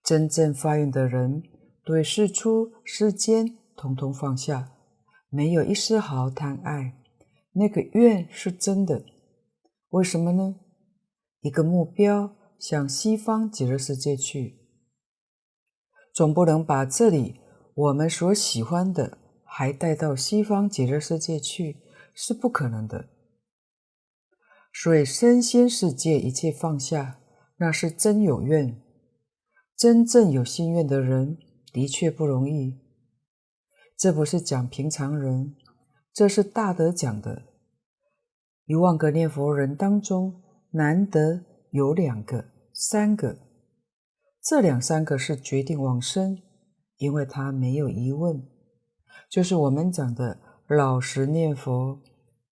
[0.05, 1.43] 真正发愿的人，
[1.85, 4.73] 对世出世间统统放下，
[5.29, 6.95] 没有一丝毫贪爱，
[7.55, 9.05] 那个愿是真的。
[9.89, 10.55] 为什么呢？
[11.41, 14.57] 一个目标向西方极乐世界去，
[16.15, 17.41] 总不能把这里
[17.75, 21.79] 我们所喜欢的还带到西方极乐世界去。
[22.23, 23.09] 是不可能的，
[24.75, 27.19] 所以身心世界一切放下，
[27.57, 28.79] 那是真有愿。
[29.75, 31.39] 真正有心愿的人，
[31.73, 32.79] 的确不容易。
[33.97, 35.57] 这不是讲平常人，
[36.13, 37.45] 这是大德讲的。
[38.67, 43.39] 一万个念佛人当中，难得有两个、三个，
[44.43, 46.43] 这两三个是决定往生，
[46.99, 48.47] 因为他没有疑问，
[49.31, 50.39] 就是我们讲的。
[50.71, 52.01] 老实念佛，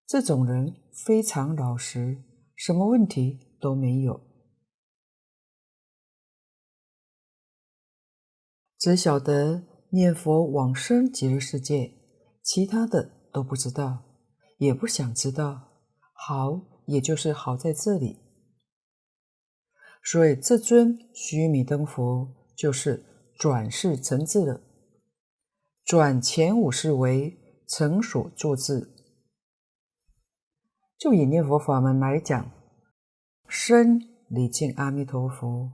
[0.09, 2.25] 这种人非常老实，
[2.57, 4.19] 什么问题都没有，
[8.79, 11.93] 只晓得念佛往生极乐世界，
[12.43, 14.03] 其他的都不知道，
[14.57, 15.69] 也不想知道。
[16.15, 18.19] 好，也就是好在这里。
[20.03, 23.05] 所以这尊须弥灯佛就是
[23.37, 24.63] 转世成智了，
[25.85, 27.45] 转前五世为。
[27.71, 28.97] 成所作智，
[30.99, 32.51] 就以念佛法门来讲，
[33.47, 35.71] 身礼敬阿弥陀佛，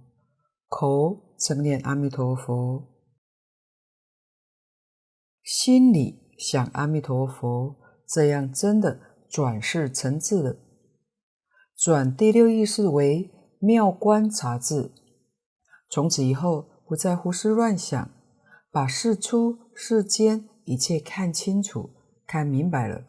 [0.69, 2.87] 口称念阿弥陀佛，
[5.43, 10.57] 心里想阿弥陀佛，这样真的转世成智了。
[11.75, 14.93] 转第六意识为妙观察智，
[15.89, 18.11] 从此以后不再胡思乱想，
[18.71, 20.51] 把世出世间。
[20.67, 21.91] 一切看清楚，
[22.27, 23.05] 看明白了，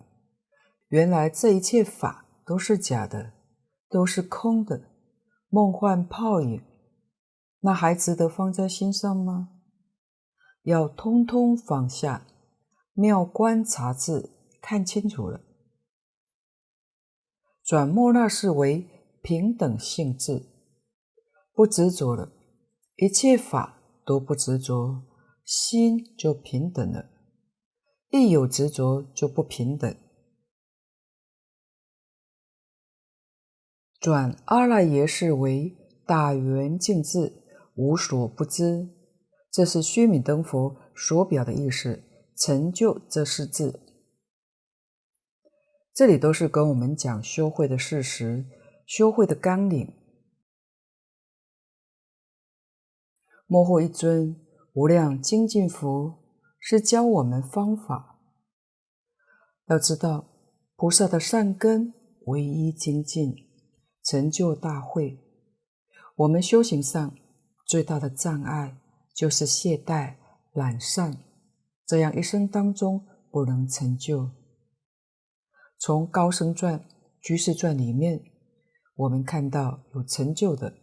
[0.90, 3.34] 原来这一切法都是假的，
[3.90, 4.90] 都是空的，
[5.50, 6.62] 梦幻泡影，
[7.62, 9.50] 那还值得放在心上吗？
[10.64, 12.28] 要通通放下，
[12.94, 14.30] 妙观察智，
[14.62, 15.42] 看清楚了，
[17.64, 18.88] 转末那是为
[19.22, 20.46] 平等性质，
[21.54, 22.32] 不执着了，
[22.98, 25.04] 一切法都不执着，
[25.44, 27.10] 心就平等了。
[28.12, 29.96] 一有执着就不平等。
[34.06, 37.42] 转阿赖耶识为大圆净智，
[37.74, 38.88] 无所不知，
[39.50, 42.04] 这是须弥灯佛所表的意思。
[42.38, 43.82] 成就这四字，
[45.92, 48.46] 这里都是跟我们讲修慧的事实，
[48.86, 49.92] 修慧的纲领。
[53.48, 54.40] 末后一尊
[54.74, 56.24] 无量精进佛
[56.60, 58.20] 是教我们方法。
[59.66, 60.28] 要知道，
[60.76, 61.92] 菩萨的善根
[62.28, 63.45] 唯一精进，
[64.06, 65.20] 成就大会。
[66.16, 67.14] 我们修行上
[67.66, 68.78] 最大的障碍
[69.14, 70.16] 就是懈怠、
[70.54, 71.18] 懒散。
[71.86, 74.32] 这样一生当中不能成就。
[75.78, 76.84] 从高僧传、
[77.22, 78.24] 居士传里面，
[78.96, 80.74] 我们看到有成就的，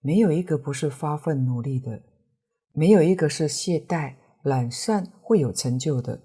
[0.00, 2.02] 没有一个不是发奋努力的，
[2.72, 6.20] 没有一个是懈怠懒散会有成就的。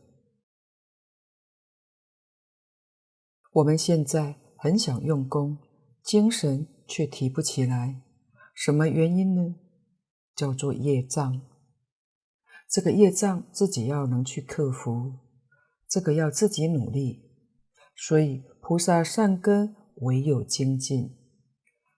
[3.54, 5.58] 我们现在很想用功，
[6.04, 8.02] 精神却提不起来，
[8.54, 9.56] 什么原因呢？
[10.36, 11.42] 叫做业障。
[12.70, 15.20] 这个业障自己要能去克服，
[15.88, 17.30] 这个要自己努力。
[17.96, 21.18] 所以菩萨善根唯有精进。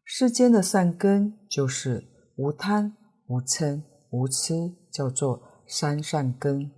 [0.03, 6.71] 世间的善根就是无贪、无嗔、无痴，叫做三善根。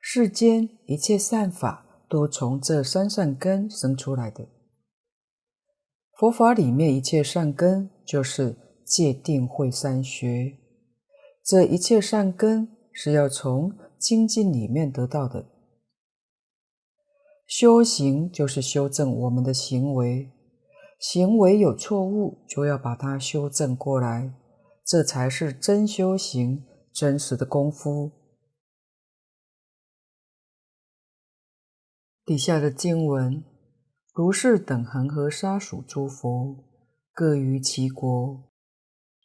[0.00, 4.46] 世间一切善法都从这三善根生出来的。
[6.16, 8.54] 佛法里面一切善根就是
[8.86, 10.56] 戒定慧三学。
[11.44, 15.46] 这一切善根是要从精进里面得到的。
[17.48, 20.30] 修行就是修正我们的行为，
[21.00, 24.32] 行为有错误，就要把它修正过来，
[24.86, 28.12] 这才是真修行，真实的功夫。
[32.26, 33.44] 底下的经文：
[34.14, 36.64] 如是等恒河沙数诸佛，
[37.12, 38.50] 各于其国，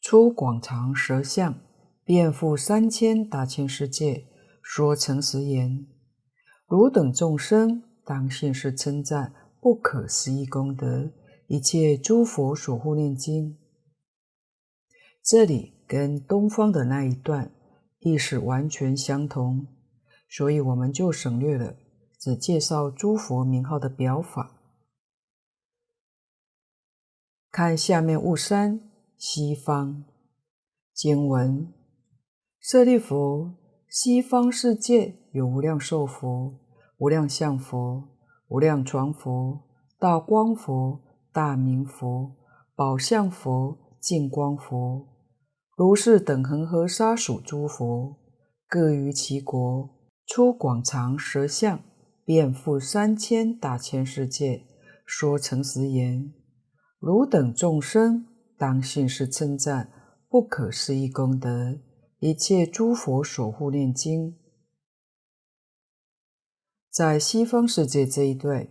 [0.01, 1.61] 出广长舌相。
[2.03, 4.25] 遍覆三千大千世界，
[4.63, 5.85] 说诚实言：
[6.67, 9.31] 汝等众生当信是称赞
[9.61, 11.11] 不可思议功德，
[11.47, 13.59] 一切诸佛所护念经。
[15.23, 17.53] 这里跟东方的那一段
[17.99, 19.67] 意思完全相同，
[20.27, 21.75] 所以我们就省略了，
[22.19, 24.51] 只介绍诸佛名号的表法。
[27.51, 30.03] 看下面雾山西方
[30.93, 31.73] 经文。
[32.59, 33.53] 舍利弗，
[33.87, 36.59] 西方世界有无量寿佛、
[36.97, 38.09] 无量相佛、
[38.49, 39.63] 无量传佛、
[39.97, 41.01] 大光佛、
[41.31, 42.35] 大明佛、
[42.75, 45.07] 宝相佛、净光佛，
[45.77, 48.17] 如是等恒河沙数诸佛，
[48.67, 49.89] 各于其国，
[50.27, 51.81] 出广长舌相，
[52.29, 54.67] 遍覆三千大千世界，
[55.03, 56.31] 说诚实言：
[56.99, 59.91] 汝等众生当信是称赞
[60.29, 61.79] 不可思议功德。
[62.19, 64.37] 一切诸佛所护念经，
[66.91, 68.67] 在西方世界这一段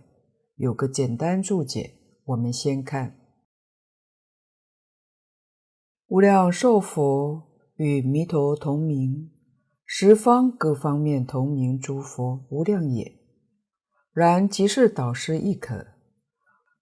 [0.55, 1.95] 有个简单注解，
[2.27, 3.19] 我们先看：
[6.07, 7.43] 无量寿佛
[7.75, 9.29] 与弥陀同名，
[9.85, 13.18] 十方各方面同名诸佛无量也。
[14.19, 15.87] 然即是导师亦可，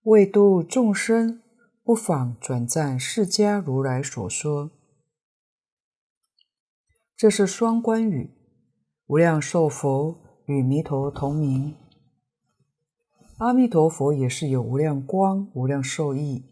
[0.02, 1.44] 为度众生，
[1.84, 4.72] 不妨转赞释迦如来所说。
[7.16, 8.32] 这是双关语，
[9.06, 10.18] 无量寿佛
[10.48, 11.76] 与弥陀同名，
[13.38, 16.44] 阿弥陀佛也是有无量光、无量寿意，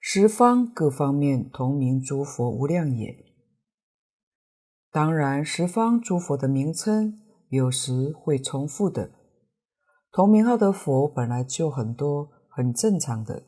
[0.00, 3.24] 十方各方面同名诸佛无量也。
[4.92, 9.10] 当然，十方诸佛的名称有时会重复的，
[10.12, 13.44] 同名号的佛本来就很多，很正常的。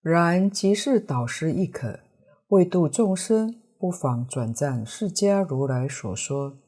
[0.00, 2.00] 然即是导师亦可。
[2.48, 6.58] 为度众生，不妨转赞释迦如来所说，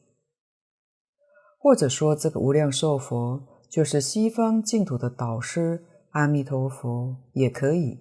[1.57, 7.99] 或者说这个无量寿佛就是西方净土的导师阿弥陀佛也可以。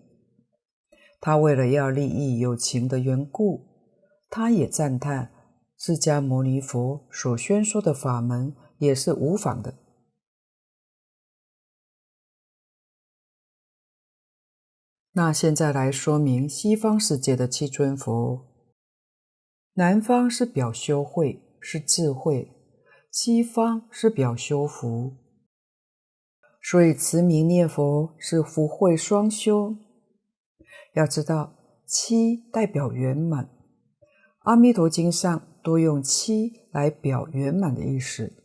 [1.21, 3.67] 他为了要利益有情的缘故，
[4.31, 5.33] 他也赞叹
[5.77, 9.75] 释迦牟尼佛所宣说的法门也是无妨的。
[15.13, 18.49] 那现在来说明西方世界的七尊佛。
[19.75, 22.49] 南方是表修慧，是智慧；
[23.11, 25.17] 西方是表修福。
[26.61, 29.77] 所以持名念佛是福慧双修，
[30.95, 31.55] 要知道，
[31.87, 33.45] 七代表圆满，
[34.41, 38.42] 《阿弥陀经》上多用七来表圆满的意思。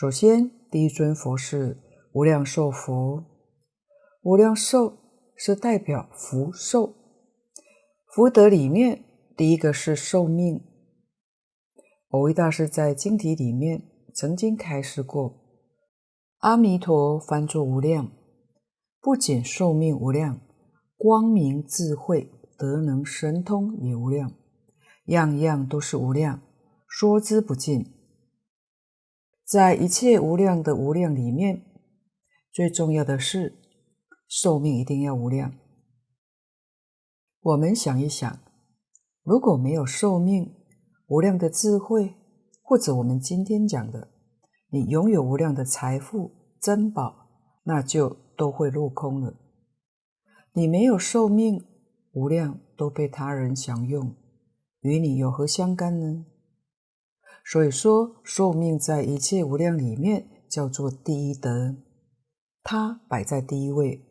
[0.00, 1.82] 首先，第一尊佛是
[2.12, 3.24] 无量寿佛，
[4.22, 4.96] 无量寿
[5.34, 6.94] 是代表福寿，
[8.06, 9.02] 福德里面
[9.36, 10.62] 第一个是寿命。
[12.10, 15.34] 蕅益大师在经题里面曾经开示过，
[16.38, 18.12] 阿弥陀翻作无量，
[19.00, 20.40] 不仅寿命无量。
[20.96, 24.32] 光明智慧德能神通也无量，
[25.06, 26.40] 样样都是无量，
[26.86, 27.97] 说之不尽。
[29.48, 31.62] 在一切无量的无量里面，
[32.52, 33.58] 最重要的是
[34.28, 35.54] 寿命一定要无量。
[37.40, 38.40] 我们想一想，
[39.22, 40.54] 如果没有寿命、
[41.06, 42.14] 无量的智慧，
[42.62, 44.08] 或者我们今天讲的，
[44.68, 46.30] 你拥有无量的财富、
[46.60, 47.30] 珍宝，
[47.62, 49.34] 那就都会落空了。
[50.52, 51.64] 你没有寿命，
[52.12, 54.14] 无量都被他人享用，
[54.80, 56.26] 与你有何相干呢？
[57.50, 61.76] 所以说，寿命在一切无量里面叫做第一德，
[62.62, 64.04] 它摆在第一位。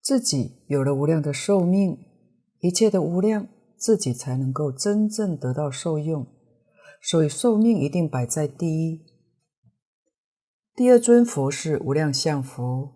[0.00, 1.98] 自己有了无量的寿命，
[2.60, 6.24] 一切的无量，自己才能够真正得到受用。
[7.02, 9.04] 所以，寿命一定摆在第一。
[10.76, 12.92] 第二尊佛是无量相佛。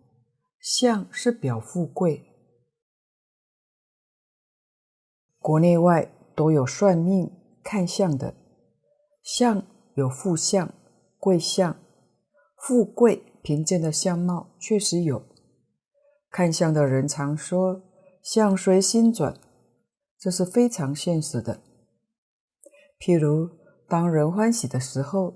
[0.60, 2.24] 相是表富贵，
[5.38, 7.32] 国内外都有算命
[7.70, 8.34] 看相的，
[9.22, 9.62] 相
[9.94, 10.72] 有富相、
[11.18, 11.76] 贵相、
[12.56, 15.22] 富贵贫贱的相貌，确实有。
[16.30, 17.82] 看相的人常说
[18.24, 19.38] “相随心转”，
[20.18, 21.60] 这是非常现实的。
[22.98, 23.50] 譬如，
[23.86, 25.34] 当人欢喜的时候，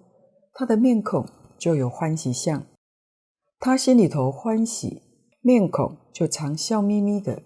[0.55, 1.28] 他的面孔
[1.59, 2.64] 就有欢喜相，
[3.59, 5.03] 他心里头欢喜。
[5.43, 7.43] 面孔就常笑眯眯的。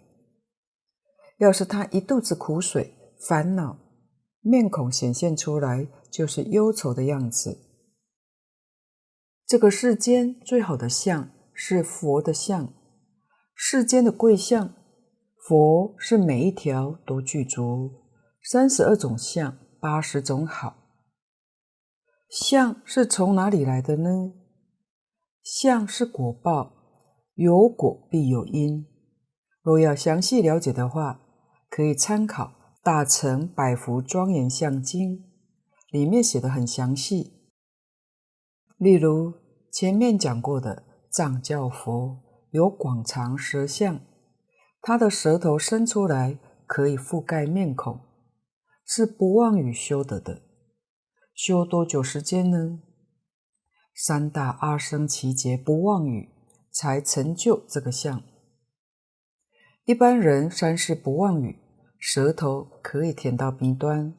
[1.38, 2.94] 要是他一肚子苦水、
[3.26, 3.78] 烦恼，
[4.48, 7.58] 面孔显现出来就是忧愁的样子。
[9.44, 12.72] 这个世间最好的相是佛的相，
[13.54, 14.72] 世间的贵相，
[15.48, 17.90] 佛是每一条都具足，
[18.42, 20.76] 三十二种相，八十种好。
[22.28, 24.32] 相是从哪里来的呢？
[25.42, 26.72] 相是果报。
[27.34, 28.86] 有果必有因，
[29.60, 31.20] 若要详细了解的话，
[31.68, 32.44] 可以参考
[32.86, 35.18] 《大乘百福庄严相经》，
[35.90, 37.32] 里面写的很详细。
[38.76, 39.34] 例如
[39.72, 42.20] 前面讲过的藏教佛
[42.52, 43.98] 有广长舌相，
[44.80, 47.98] 他的舌头伸出来可以覆盖面孔，
[48.84, 50.42] 是不妄语修得的。
[51.34, 52.78] 修多久时间呢？
[53.96, 56.28] 三大阿僧只劫不妄语。
[56.70, 58.22] 才成就这个相。
[59.86, 61.58] 一般人三世不妄语，
[61.98, 64.14] 舌头可以舔到鼻端。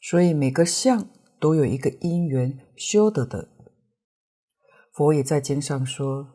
[0.00, 1.08] 所以每个相
[1.38, 3.48] 都有一个因缘修得的。
[4.92, 6.28] 佛也在经上说，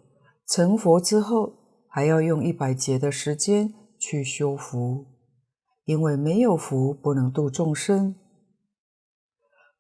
[0.47, 1.53] 成佛之后
[1.87, 5.05] 还要用一百劫的时间去修福，
[5.85, 8.15] 因为没有福不能度众生。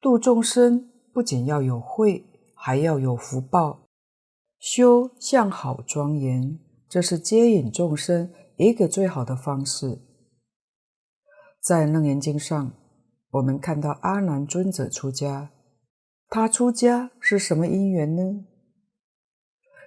[0.01, 2.25] 度众生不仅要有慧。
[2.65, 3.89] 还要有福报，
[4.57, 6.57] 修相好庄严，
[6.87, 9.99] 这是接引众生一个最好的方式。
[11.59, 12.73] 在《楞严经》上，
[13.31, 15.51] 我们看到阿难尊者出家，
[16.29, 18.45] 他出家是什么因缘呢？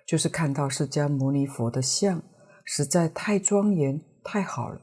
[0.06, 2.22] 就是看到释迦牟尼佛的相
[2.64, 4.80] 实在太庄严、太好了，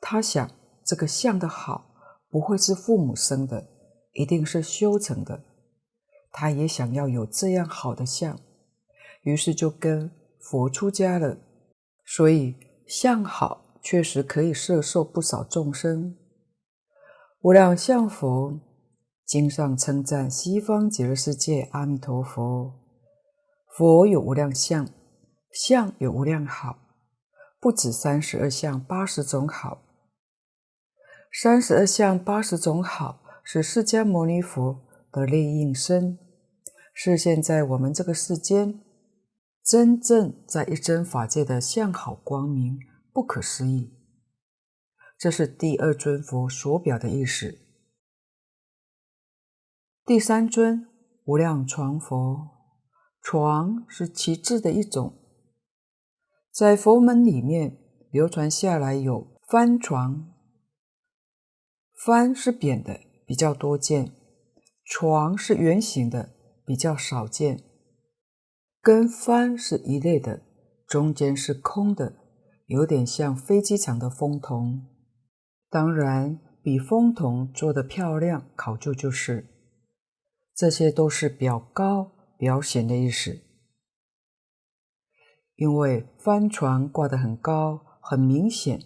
[0.00, 0.50] 他想
[0.84, 1.94] 这个相的好
[2.28, 3.68] 不会是父母生的，
[4.12, 5.44] 一定是修成的。
[6.32, 8.38] 他也想要有这样好的相，
[9.22, 10.10] 于是就跟
[10.40, 11.36] 佛出家了。
[12.04, 12.56] 所以
[12.90, 16.16] 相好确实可以摄受不少众生。
[17.40, 18.58] 无量相佛
[19.24, 22.74] 经上称赞西方极乐世界阿弥陀佛，
[23.68, 24.88] 佛有无量相，
[25.52, 26.80] 相有无量好，
[27.60, 29.82] 不止三十二相八十种好。
[31.32, 34.80] 三十二相八十种好是释迦牟尼佛。
[35.12, 36.20] 的内应身，
[36.94, 38.80] 是现在我们这个世间
[39.62, 42.78] 真正在一真法界的相好光明，
[43.12, 43.94] 不可思议。
[45.18, 47.58] 这是第二尊佛所表的意思。
[50.06, 50.88] 第三尊
[51.24, 52.48] 无量幢佛，
[53.20, 55.14] 床是旗帜的一种，
[56.50, 57.78] 在佛门里面
[58.10, 60.32] 流传下来有翻床，
[62.04, 64.12] 翻是扁的，比较多见。
[64.84, 66.34] 床是圆形的，
[66.64, 67.69] 比较少见。
[68.82, 70.42] 跟帆是一类的，
[70.86, 72.16] 中间是空的，
[72.66, 74.86] 有点像飞机场的风筒。
[75.68, 79.46] 当然，比风筒做得漂亮，考究就是。
[80.54, 83.40] 这些都是表高、表显的意思。
[85.56, 88.80] 因为帆船挂得很高，很明显，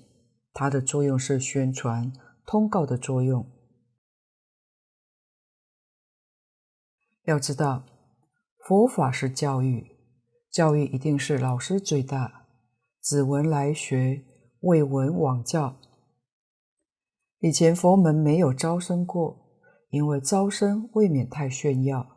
[0.52, 2.12] 它的作用是宣传、
[2.44, 3.48] 通告的作用。
[7.24, 7.86] 要知道，
[8.66, 9.94] 佛法是教育，
[10.50, 12.46] 教育一定是老师最大，
[12.98, 14.24] 子闻来学，
[14.60, 15.78] 未闻往教。
[17.40, 19.60] 以前佛门没有招生过，
[19.90, 22.16] 因为招生未免太炫耀，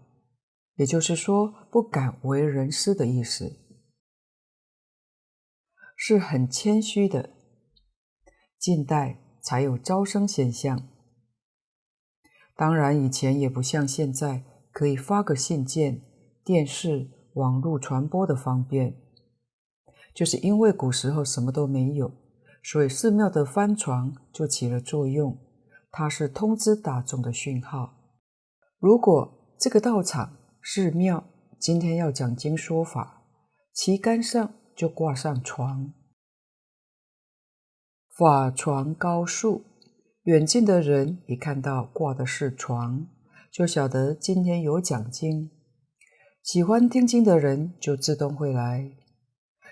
[0.75, 3.59] 也就是说不敢为人师的意思，
[5.97, 7.31] 是很谦虚的。
[8.57, 10.87] 近代才有招生现象，
[12.55, 14.45] 当然以前也不像现在。
[14.69, 16.03] 可以发个信件、
[16.47, 18.95] 电视、网络传播的方便，
[20.13, 22.09] 就是因为古时候什么都没有，
[22.63, 25.37] 所以寺庙的帆船就起了作用。
[25.91, 27.97] 它是通知大众的讯号。
[28.79, 31.25] 如果这个道场、寺庙
[31.59, 33.25] 今天要讲经说法，
[33.73, 35.93] 旗杆上就挂上船，
[38.15, 39.65] 法船高竖，
[40.23, 43.05] 远近的人一看到挂的是床。
[43.51, 45.51] 就晓得今天有讲经，
[46.47, 48.89] 喜欢听经的人就自动会来，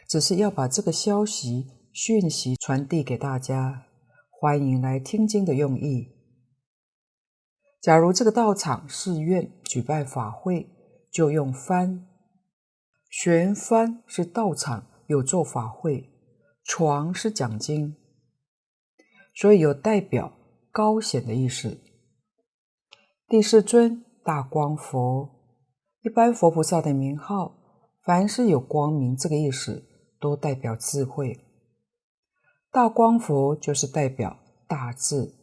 [0.10, 3.86] 只是要把这个消息、讯息传递给大家，
[4.30, 6.10] 欢迎来听经的用意。
[7.82, 10.68] 假如这个道场、寺院举办法会，
[11.10, 12.06] 就用帆，
[13.10, 16.10] 悬帆是道场有做法会，
[16.66, 17.96] 床是讲经，
[19.34, 20.34] 所以有代表
[20.74, 21.80] 高显的意思。
[23.30, 25.35] 第四尊大光佛，
[26.06, 27.56] 一般佛菩萨的名号，
[28.04, 29.84] 凡是有光明这个意思，
[30.20, 31.44] 都代表智慧。
[32.72, 34.38] 大光佛就是代表
[34.68, 35.34] 大智，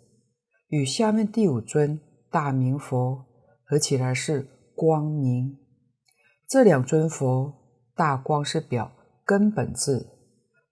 [0.69, 1.99] 与下面第五尊
[2.31, 3.25] 大明佛
[3.65, 4.47] 合起来是
[4.77, 5.59] 光明。
[6.47, 7.53] 这两尊佛，
[7.97, 8.93] 大光是表
[9.25, 10.07] 根本智，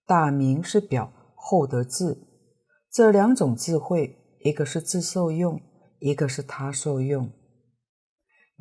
[0.07, 2.17] 大明是表后得智。
[2.89, 5.59] 这两种智慧，一个是自受用。
[5.99, 7.29] 一个是他受用，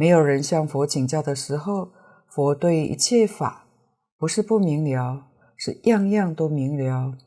[0.01, 1.93] 没有人向佛请教的时候，
[2.27, 3.67] 佛对一切法
[4.17, 5.27] 不是不明了，
[5.59, 7.19] 是样样都明了。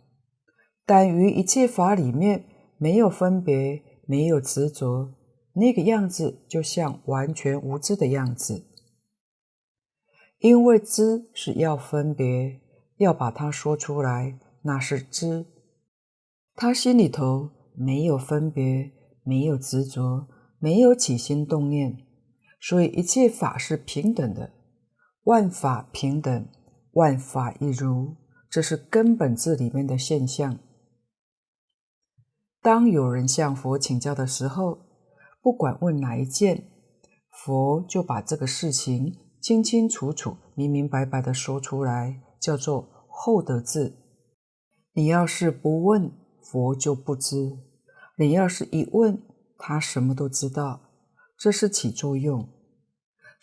[0.83, 2.45] 但于一切法里面
[2.79, 5.13] 没有分别，没有执着，
[5.53, 8.65] 那个样子就像完全无知的样子。
[10.39, 12.59] 因为知是要分别，
[12.97, 15.45] 要把它说出来，那是知。
[16.55, 18.93] 他心里头没有分别。
[19.25, 20.27] 没有执着，
[20.59, 22.02] 没有起心动念，
[22.65, 24.53] 所以一切法是平等的，
[25.23, 26.47] 万法平等，
[26.93, 28.15] 万法一如，
[28.49, 30.57] 这是根本智里面的现象。
[32.61, 34.79] 当有人向佛请教的时候，
[35.41, 36.69] 不管问哪一件，
[37.29, 43.93] 佛就把这个事情清清楚楚、明明白白的说出来，叫做后得智。
[44.93, 46.09] 你要是不问，
[46.41, 47.57] 佛就不知。
[48.17, 49.21] 你要是一问，
[49.57, 50.79] 他什么都知道，
[51.37, 52.47] 这是起作用。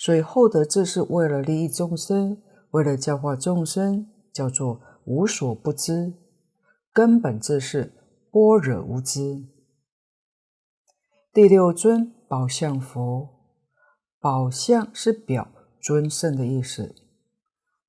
[0.01, 2.41] 所以厚德智是为了利益众生，
[2.71, 6.15] 为了教化众生，叫做无所不知。
[6.91, 7.93] 根本智是
[8.31, 9.45] 般若无知。
[11.35, 13.29] 第六尊宝相佛，
[14.19, 15.47] 宝相是表
[15.83, 16.95] 尊胜的意思，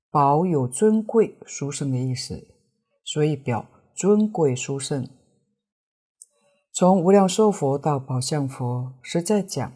[0.09, 2.45] 宝有尊贵、殊胜的意思，
[3.05, 5.07] 所以表尊贵殊胜。
[6.73, 9.71] 从无量寿佛到宝相佛，实在讲，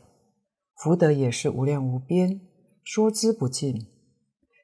[0.76, 2.42] 福德也是无量无边，
[2.84, 3.88] 说之不尽。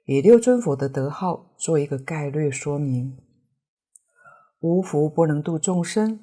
[0.06, 3.18] 以六尊佛的德号做一个概略说明。
[4.60, 6.20] 无福不能度众生，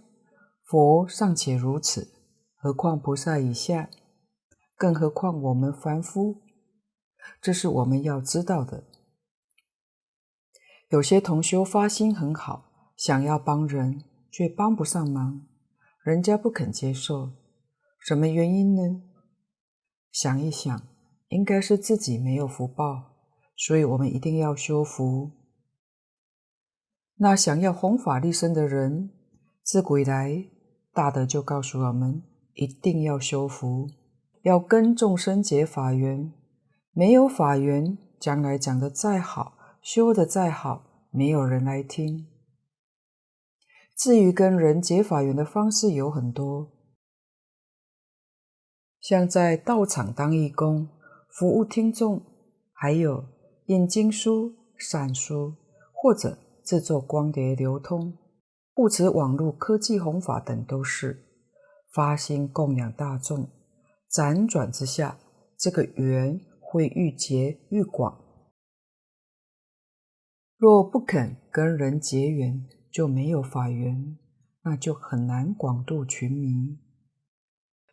[0.62, 2.12] 佛尚且如此，
[2.56, 3.88] 何况菩萨以下？
[4.76, 6.42] 更何况我们凡夫？
[7.40, 8.84] 这是我们要知道的。
[10.90, 15.46] 有些同修发心很好，想要帮人，却帮不上忙。
[16.04, 17.32] 人家不肯接受，
[17.98, 19.02] 什么原因呢？
[20.10, 20.82] 想一想，
[21.28, 23.16] 应该是自己没有福报，
[23.56, 25.30] 所以我们一定要修福。
[27.16, 29.10] 那想要弘法利生的人，
[29.62, 30.44] 自古以来
[30.92, 32.22] 大德就告诉我们，
[32.54, 33.88] 一定要修福，
[34.42, 36.32] 要跟众生结法缘。
[36.92, 42.26] 没有法缘，将来讲的再好，修的再好，没有人来听。
[43.96, 46.70] 至于跟人结法缘的方式有很多，
[49.00, 50.88] 像在道场当义工、
[51.30, 52.22] 服务听众，
[52.72, 53.24] 还有
[53.66, 55.54] 印经书、散书，
[55.94, 58.16] 或者制作光碟流通，
[58.74, 61.24] 护持网络科技弘法等，都是
[61.92, 63.48] 发心供养大众。
[64.10, 65.18] 辗转之下，
[65.56, 68.24] 这个缘会愈结愈广。
[70.56, 74.18] 若不肯跟人结缘，就没有法缘，
[74.64, 76.78] 那就很难广度群迷。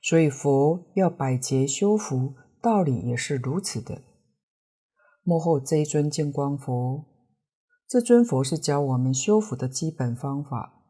[0.05, 4.03] 所以佛要百劫修福，道理也是如此的。
[5.23, 7.05] 幕后这一尊净光佛，
[7.87, 10.83] 这尊佛是教我们修福的基本方法。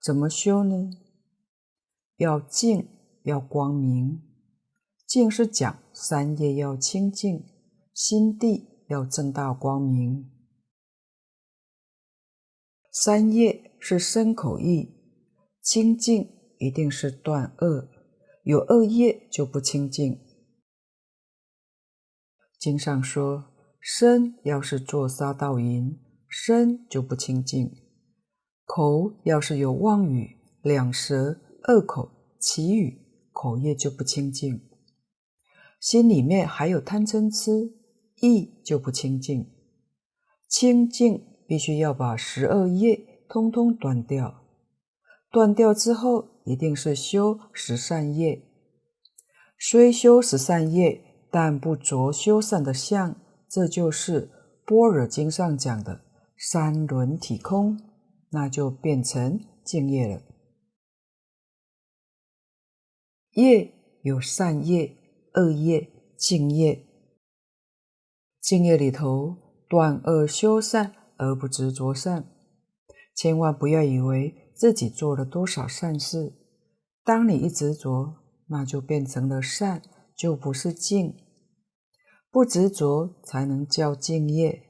[0.00, 0.92] 怎么修呢？
[2.18, 2.88] 要净，
[3.24, 4.22] 要光明。
[5.08, 7.44] 净是讲三业要清净，
[7.92, 10.30] 心地要正大光明。
[12.92, 14.94] 三业是身口意，
[15.60, 17.88] 清净一定是断恶。
[18.42, 20.18] 有恶业就不清净。
[22.58, 23.44] 经上说，
[23.80, 25.96] 身要是作杀盗淫，
[26.28, 27.70] 身就不清净；
[28.64, 33.00] 口要是有妄语、两舌、恶口、綺语，
[33.32, 34.58] 口业就不清净；
[35.80, 37.72] 心里面还有贪嗔痴，
[38.20, 39.48] 意就不清净。
[40.48, 44.42] 清净必须要把十二业通通断掉，
[45.30, 46.31] 断掉之后。
[46.44, 48.42] 一定是修十善业，
[49.58, 54.28] 虽修十善业，但不着修善的相，这就是
[54.66, 56.04] 《般若经》上讲的
[56.36, 57.78] 三轮体空，
[58.30, 60.22] 那就变成净业了。
[63.34, 63.72] 业
[64.02, 64.96] 有善业、
[65.34, 65.88] 恶业、
[66.18, 66.84] 净业。
[68.40, 69.36] 净业里头
[69.68, 72.26] 断恶修善而不执着善，
[73.14, 74.41] 千万不要以为。
[74.54, 76.32] 自己做了多少善事，
[77.04, 78.16] 当你一执着，
[78.48, 79.82] 那就变成了善，
[80.14, 81.16] 就不是净。
[82.30, 84.62] 不执着才能叫净业。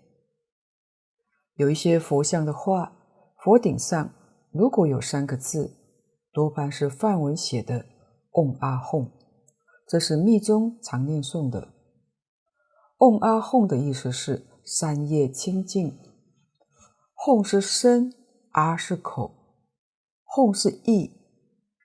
[1.55, 2.97] 有一些佛像的画，
[3.39, 4.13] 佛顶上
[4.51, 5.77] 如果有三个字，
[6.33, 7.85] 多半是梵文写的
[8.33, 9.11] “嗡阿吽”，
[9.87, 11.69] 这是密宗常念诵的。
[12.99, 15.99] “嗡阿吽”的意思是三业清净
[17.15, 18.13] ，“吽”是身
[18.53, 19.42] ，“阿”是口。
[20.35, 21.11] 后是意，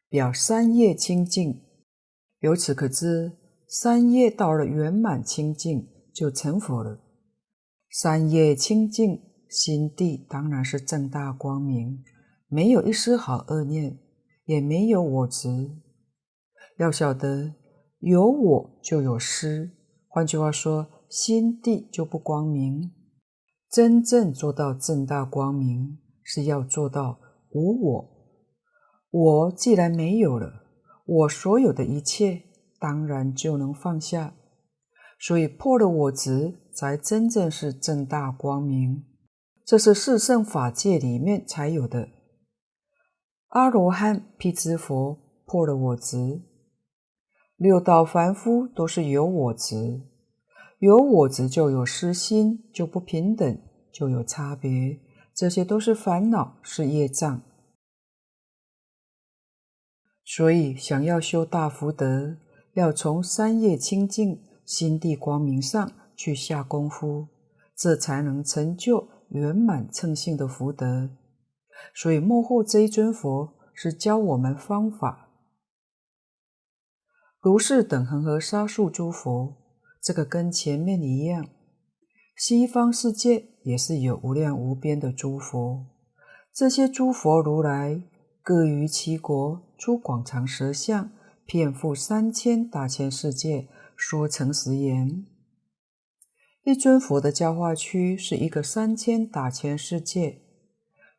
[0.07, 1.63] 表三业清净。
[2.39, 3.33] 由此可知，
[3.67, 6.97] 三业到了圆满清净，就成佛了。
[7.91, 12.01] 三业清净，心地当然是正大光明，
[12.47, 13.99] 没有一丝好恶念，
[14.45, 15.69] 也没有我执。
[16.77, 17.53] 要晓得，
[17.99, 19.69] 有我就有失。
[20.07, 22.93] 换句话说，心地就不光明。
[23.69, 27.19] 真正做到正大光明，是要做到
[27.49, 28.16] 无我。
[29.20, 30.61] 我既然没有了，
[31.05, 32.43] 我所有的一切
[32.80, 34.36] 当然就能放下，
[35.20, 39.03] 所以破了我执，才真正是正大光明。
[39.65, 42.09] 这是四圣法界里面才有的。
[43.47, 46.43] 阿罗汉、辟支佛破了我执，
[47.55, 50.03] 六道凡夫都是有我执，
[50.78, 53.59] 有我执就有私心，就不平等，
[53.91, 54.99] 就有差别，
[55.34, 57.41] 这些都是烦恼，是业障。
[60.30, 62.36] 所以，想要修大福德，
[62.73, 67.30] 要从三业清净、心地光明上去下功夫，
[67.73, 71.11] 这才能成就圆满称性的福德。
[71.95, 75.30] 所以，末后这一尊佛是教我们方法。
[77.39, 79.55] 如是等恒河沙数诸佛，
[80.03, 81.47] 这个跟前面一样。
[82.36, 85.86] 西方世界也是有无量无边的诸佛，
[86.53, 88.03] 这些诸佛如来。
[88.47, 91.11] 各于其国出广长舌相，
[91.45, 93.67] 遍覆三千大千世界，
[93.97, 95.25] 说诚实言。
[96.63, 100.43] 一尊佛的教化区是一个三千大千世界，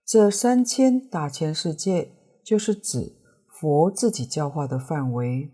[0.07, 2.13] 这三千大千世界
[2.43, 5.53] 就是指佛自己教化的范围。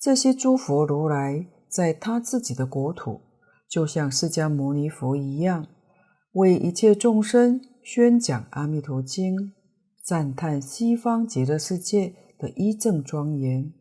[0.00, 3.20] 这些诸佛如来在他自己的国土，
[3.68, 5.68] 就像释迦牟尼佛一样，
[6.32, 9.36] 为一切众生宣讲《阿弥陀经》。
[10.06, 13.72] 赞叹西方极乐世界的一正庄严，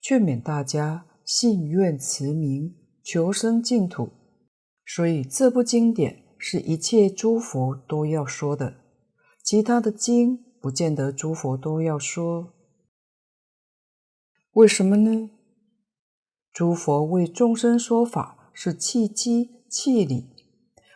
[0.00, 4.10] 劝勉大家信愿持名，求生净土。
[4.84, 8.76] 所以这部经典是一切诸佛都要说的，
[9.42, 12.52] 其他的经不见得诸佛都要说。
[14.52, 15.30] 为什么呢？
[16.52, 20.28] 诸佛为众生说法是契机契理，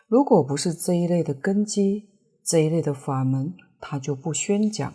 [0.07, 2.07] 如果不是这一类的根基，
[2.41, 3.53] 这一类的法门。
[3.81, 4.93] 他就不宣讲，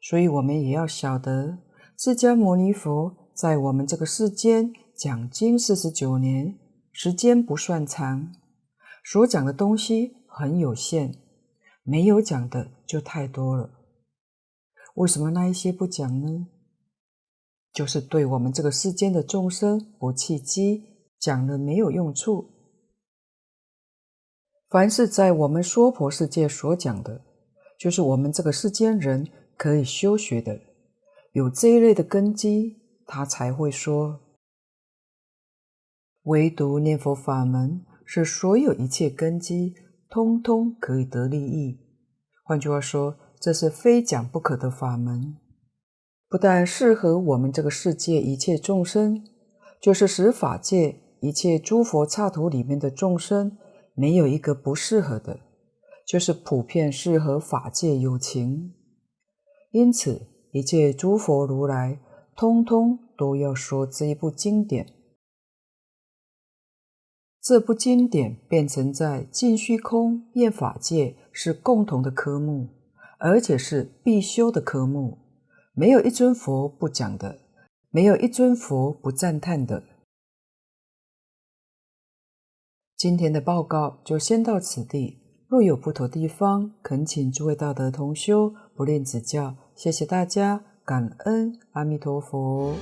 [0.00, 1.58] 所以我们也要晓得，
[1.98, 6.58] 释迦牟尼佛在我们这个世间讲经四十九年，
[6.92, 8.30] 时间不算长，
[9.02, 11.14] 所讲的东西很有限，
[11.82, 13.70] 没有讲的就太多了。
[14.94, 16.46] 为什么那一些不讲呢？
[17.72, 20.84] 就是对我们这个世间的众生不契机，
[21.18, 22.50] 讲了没有用处。
[24.68, 27.22] 凡是在我们娑婆世界所讲的，
[27.82, 29.26] 就是我们这个世间人
[29.56, 30.60] 可以修学的，
[31.32, 32.76] 有这一类的根基，
[33.08, 34.20] 他才会说。
[36.26, 39.74] 唯独念佛法门是所有一切根基，
[40.08, 41.80] 通通可以得利益。
[42.44, 45.36] 换句话说，这是非讲不可的法门。
[46.28, 49.24] 不但适合我们这个世界一切众生，
[49.80, 53.58] 就是十法界一切诸佛刹土里面的众生，
[53.96, 55.40] 没有一个不适合的，
[56.12, 58.74] 就是普遍适合法界有情。
[59.70, 61.98] 因此，一切诸佛如来，
[62.36, 64.92] 通通都要说这一部经典。
[67.40, 72.68] 这部经典变成在尽虚空厌法界是共同的科目，
[73.18, 75.16] 而且是必修的科目。
[75.72, 77.40] 没有一尊佛不讲的，
[77.88, 79.82] 没有一尊佛不赞叹的。
[82.98, 85.21] 今天的报告就先到此地，
[85.52, 89.54] 若有不妥地方，恳请诸位道德同修不吝指教。
[89.76, 92.74] 谢谢大家，感恩阿弥陀佛。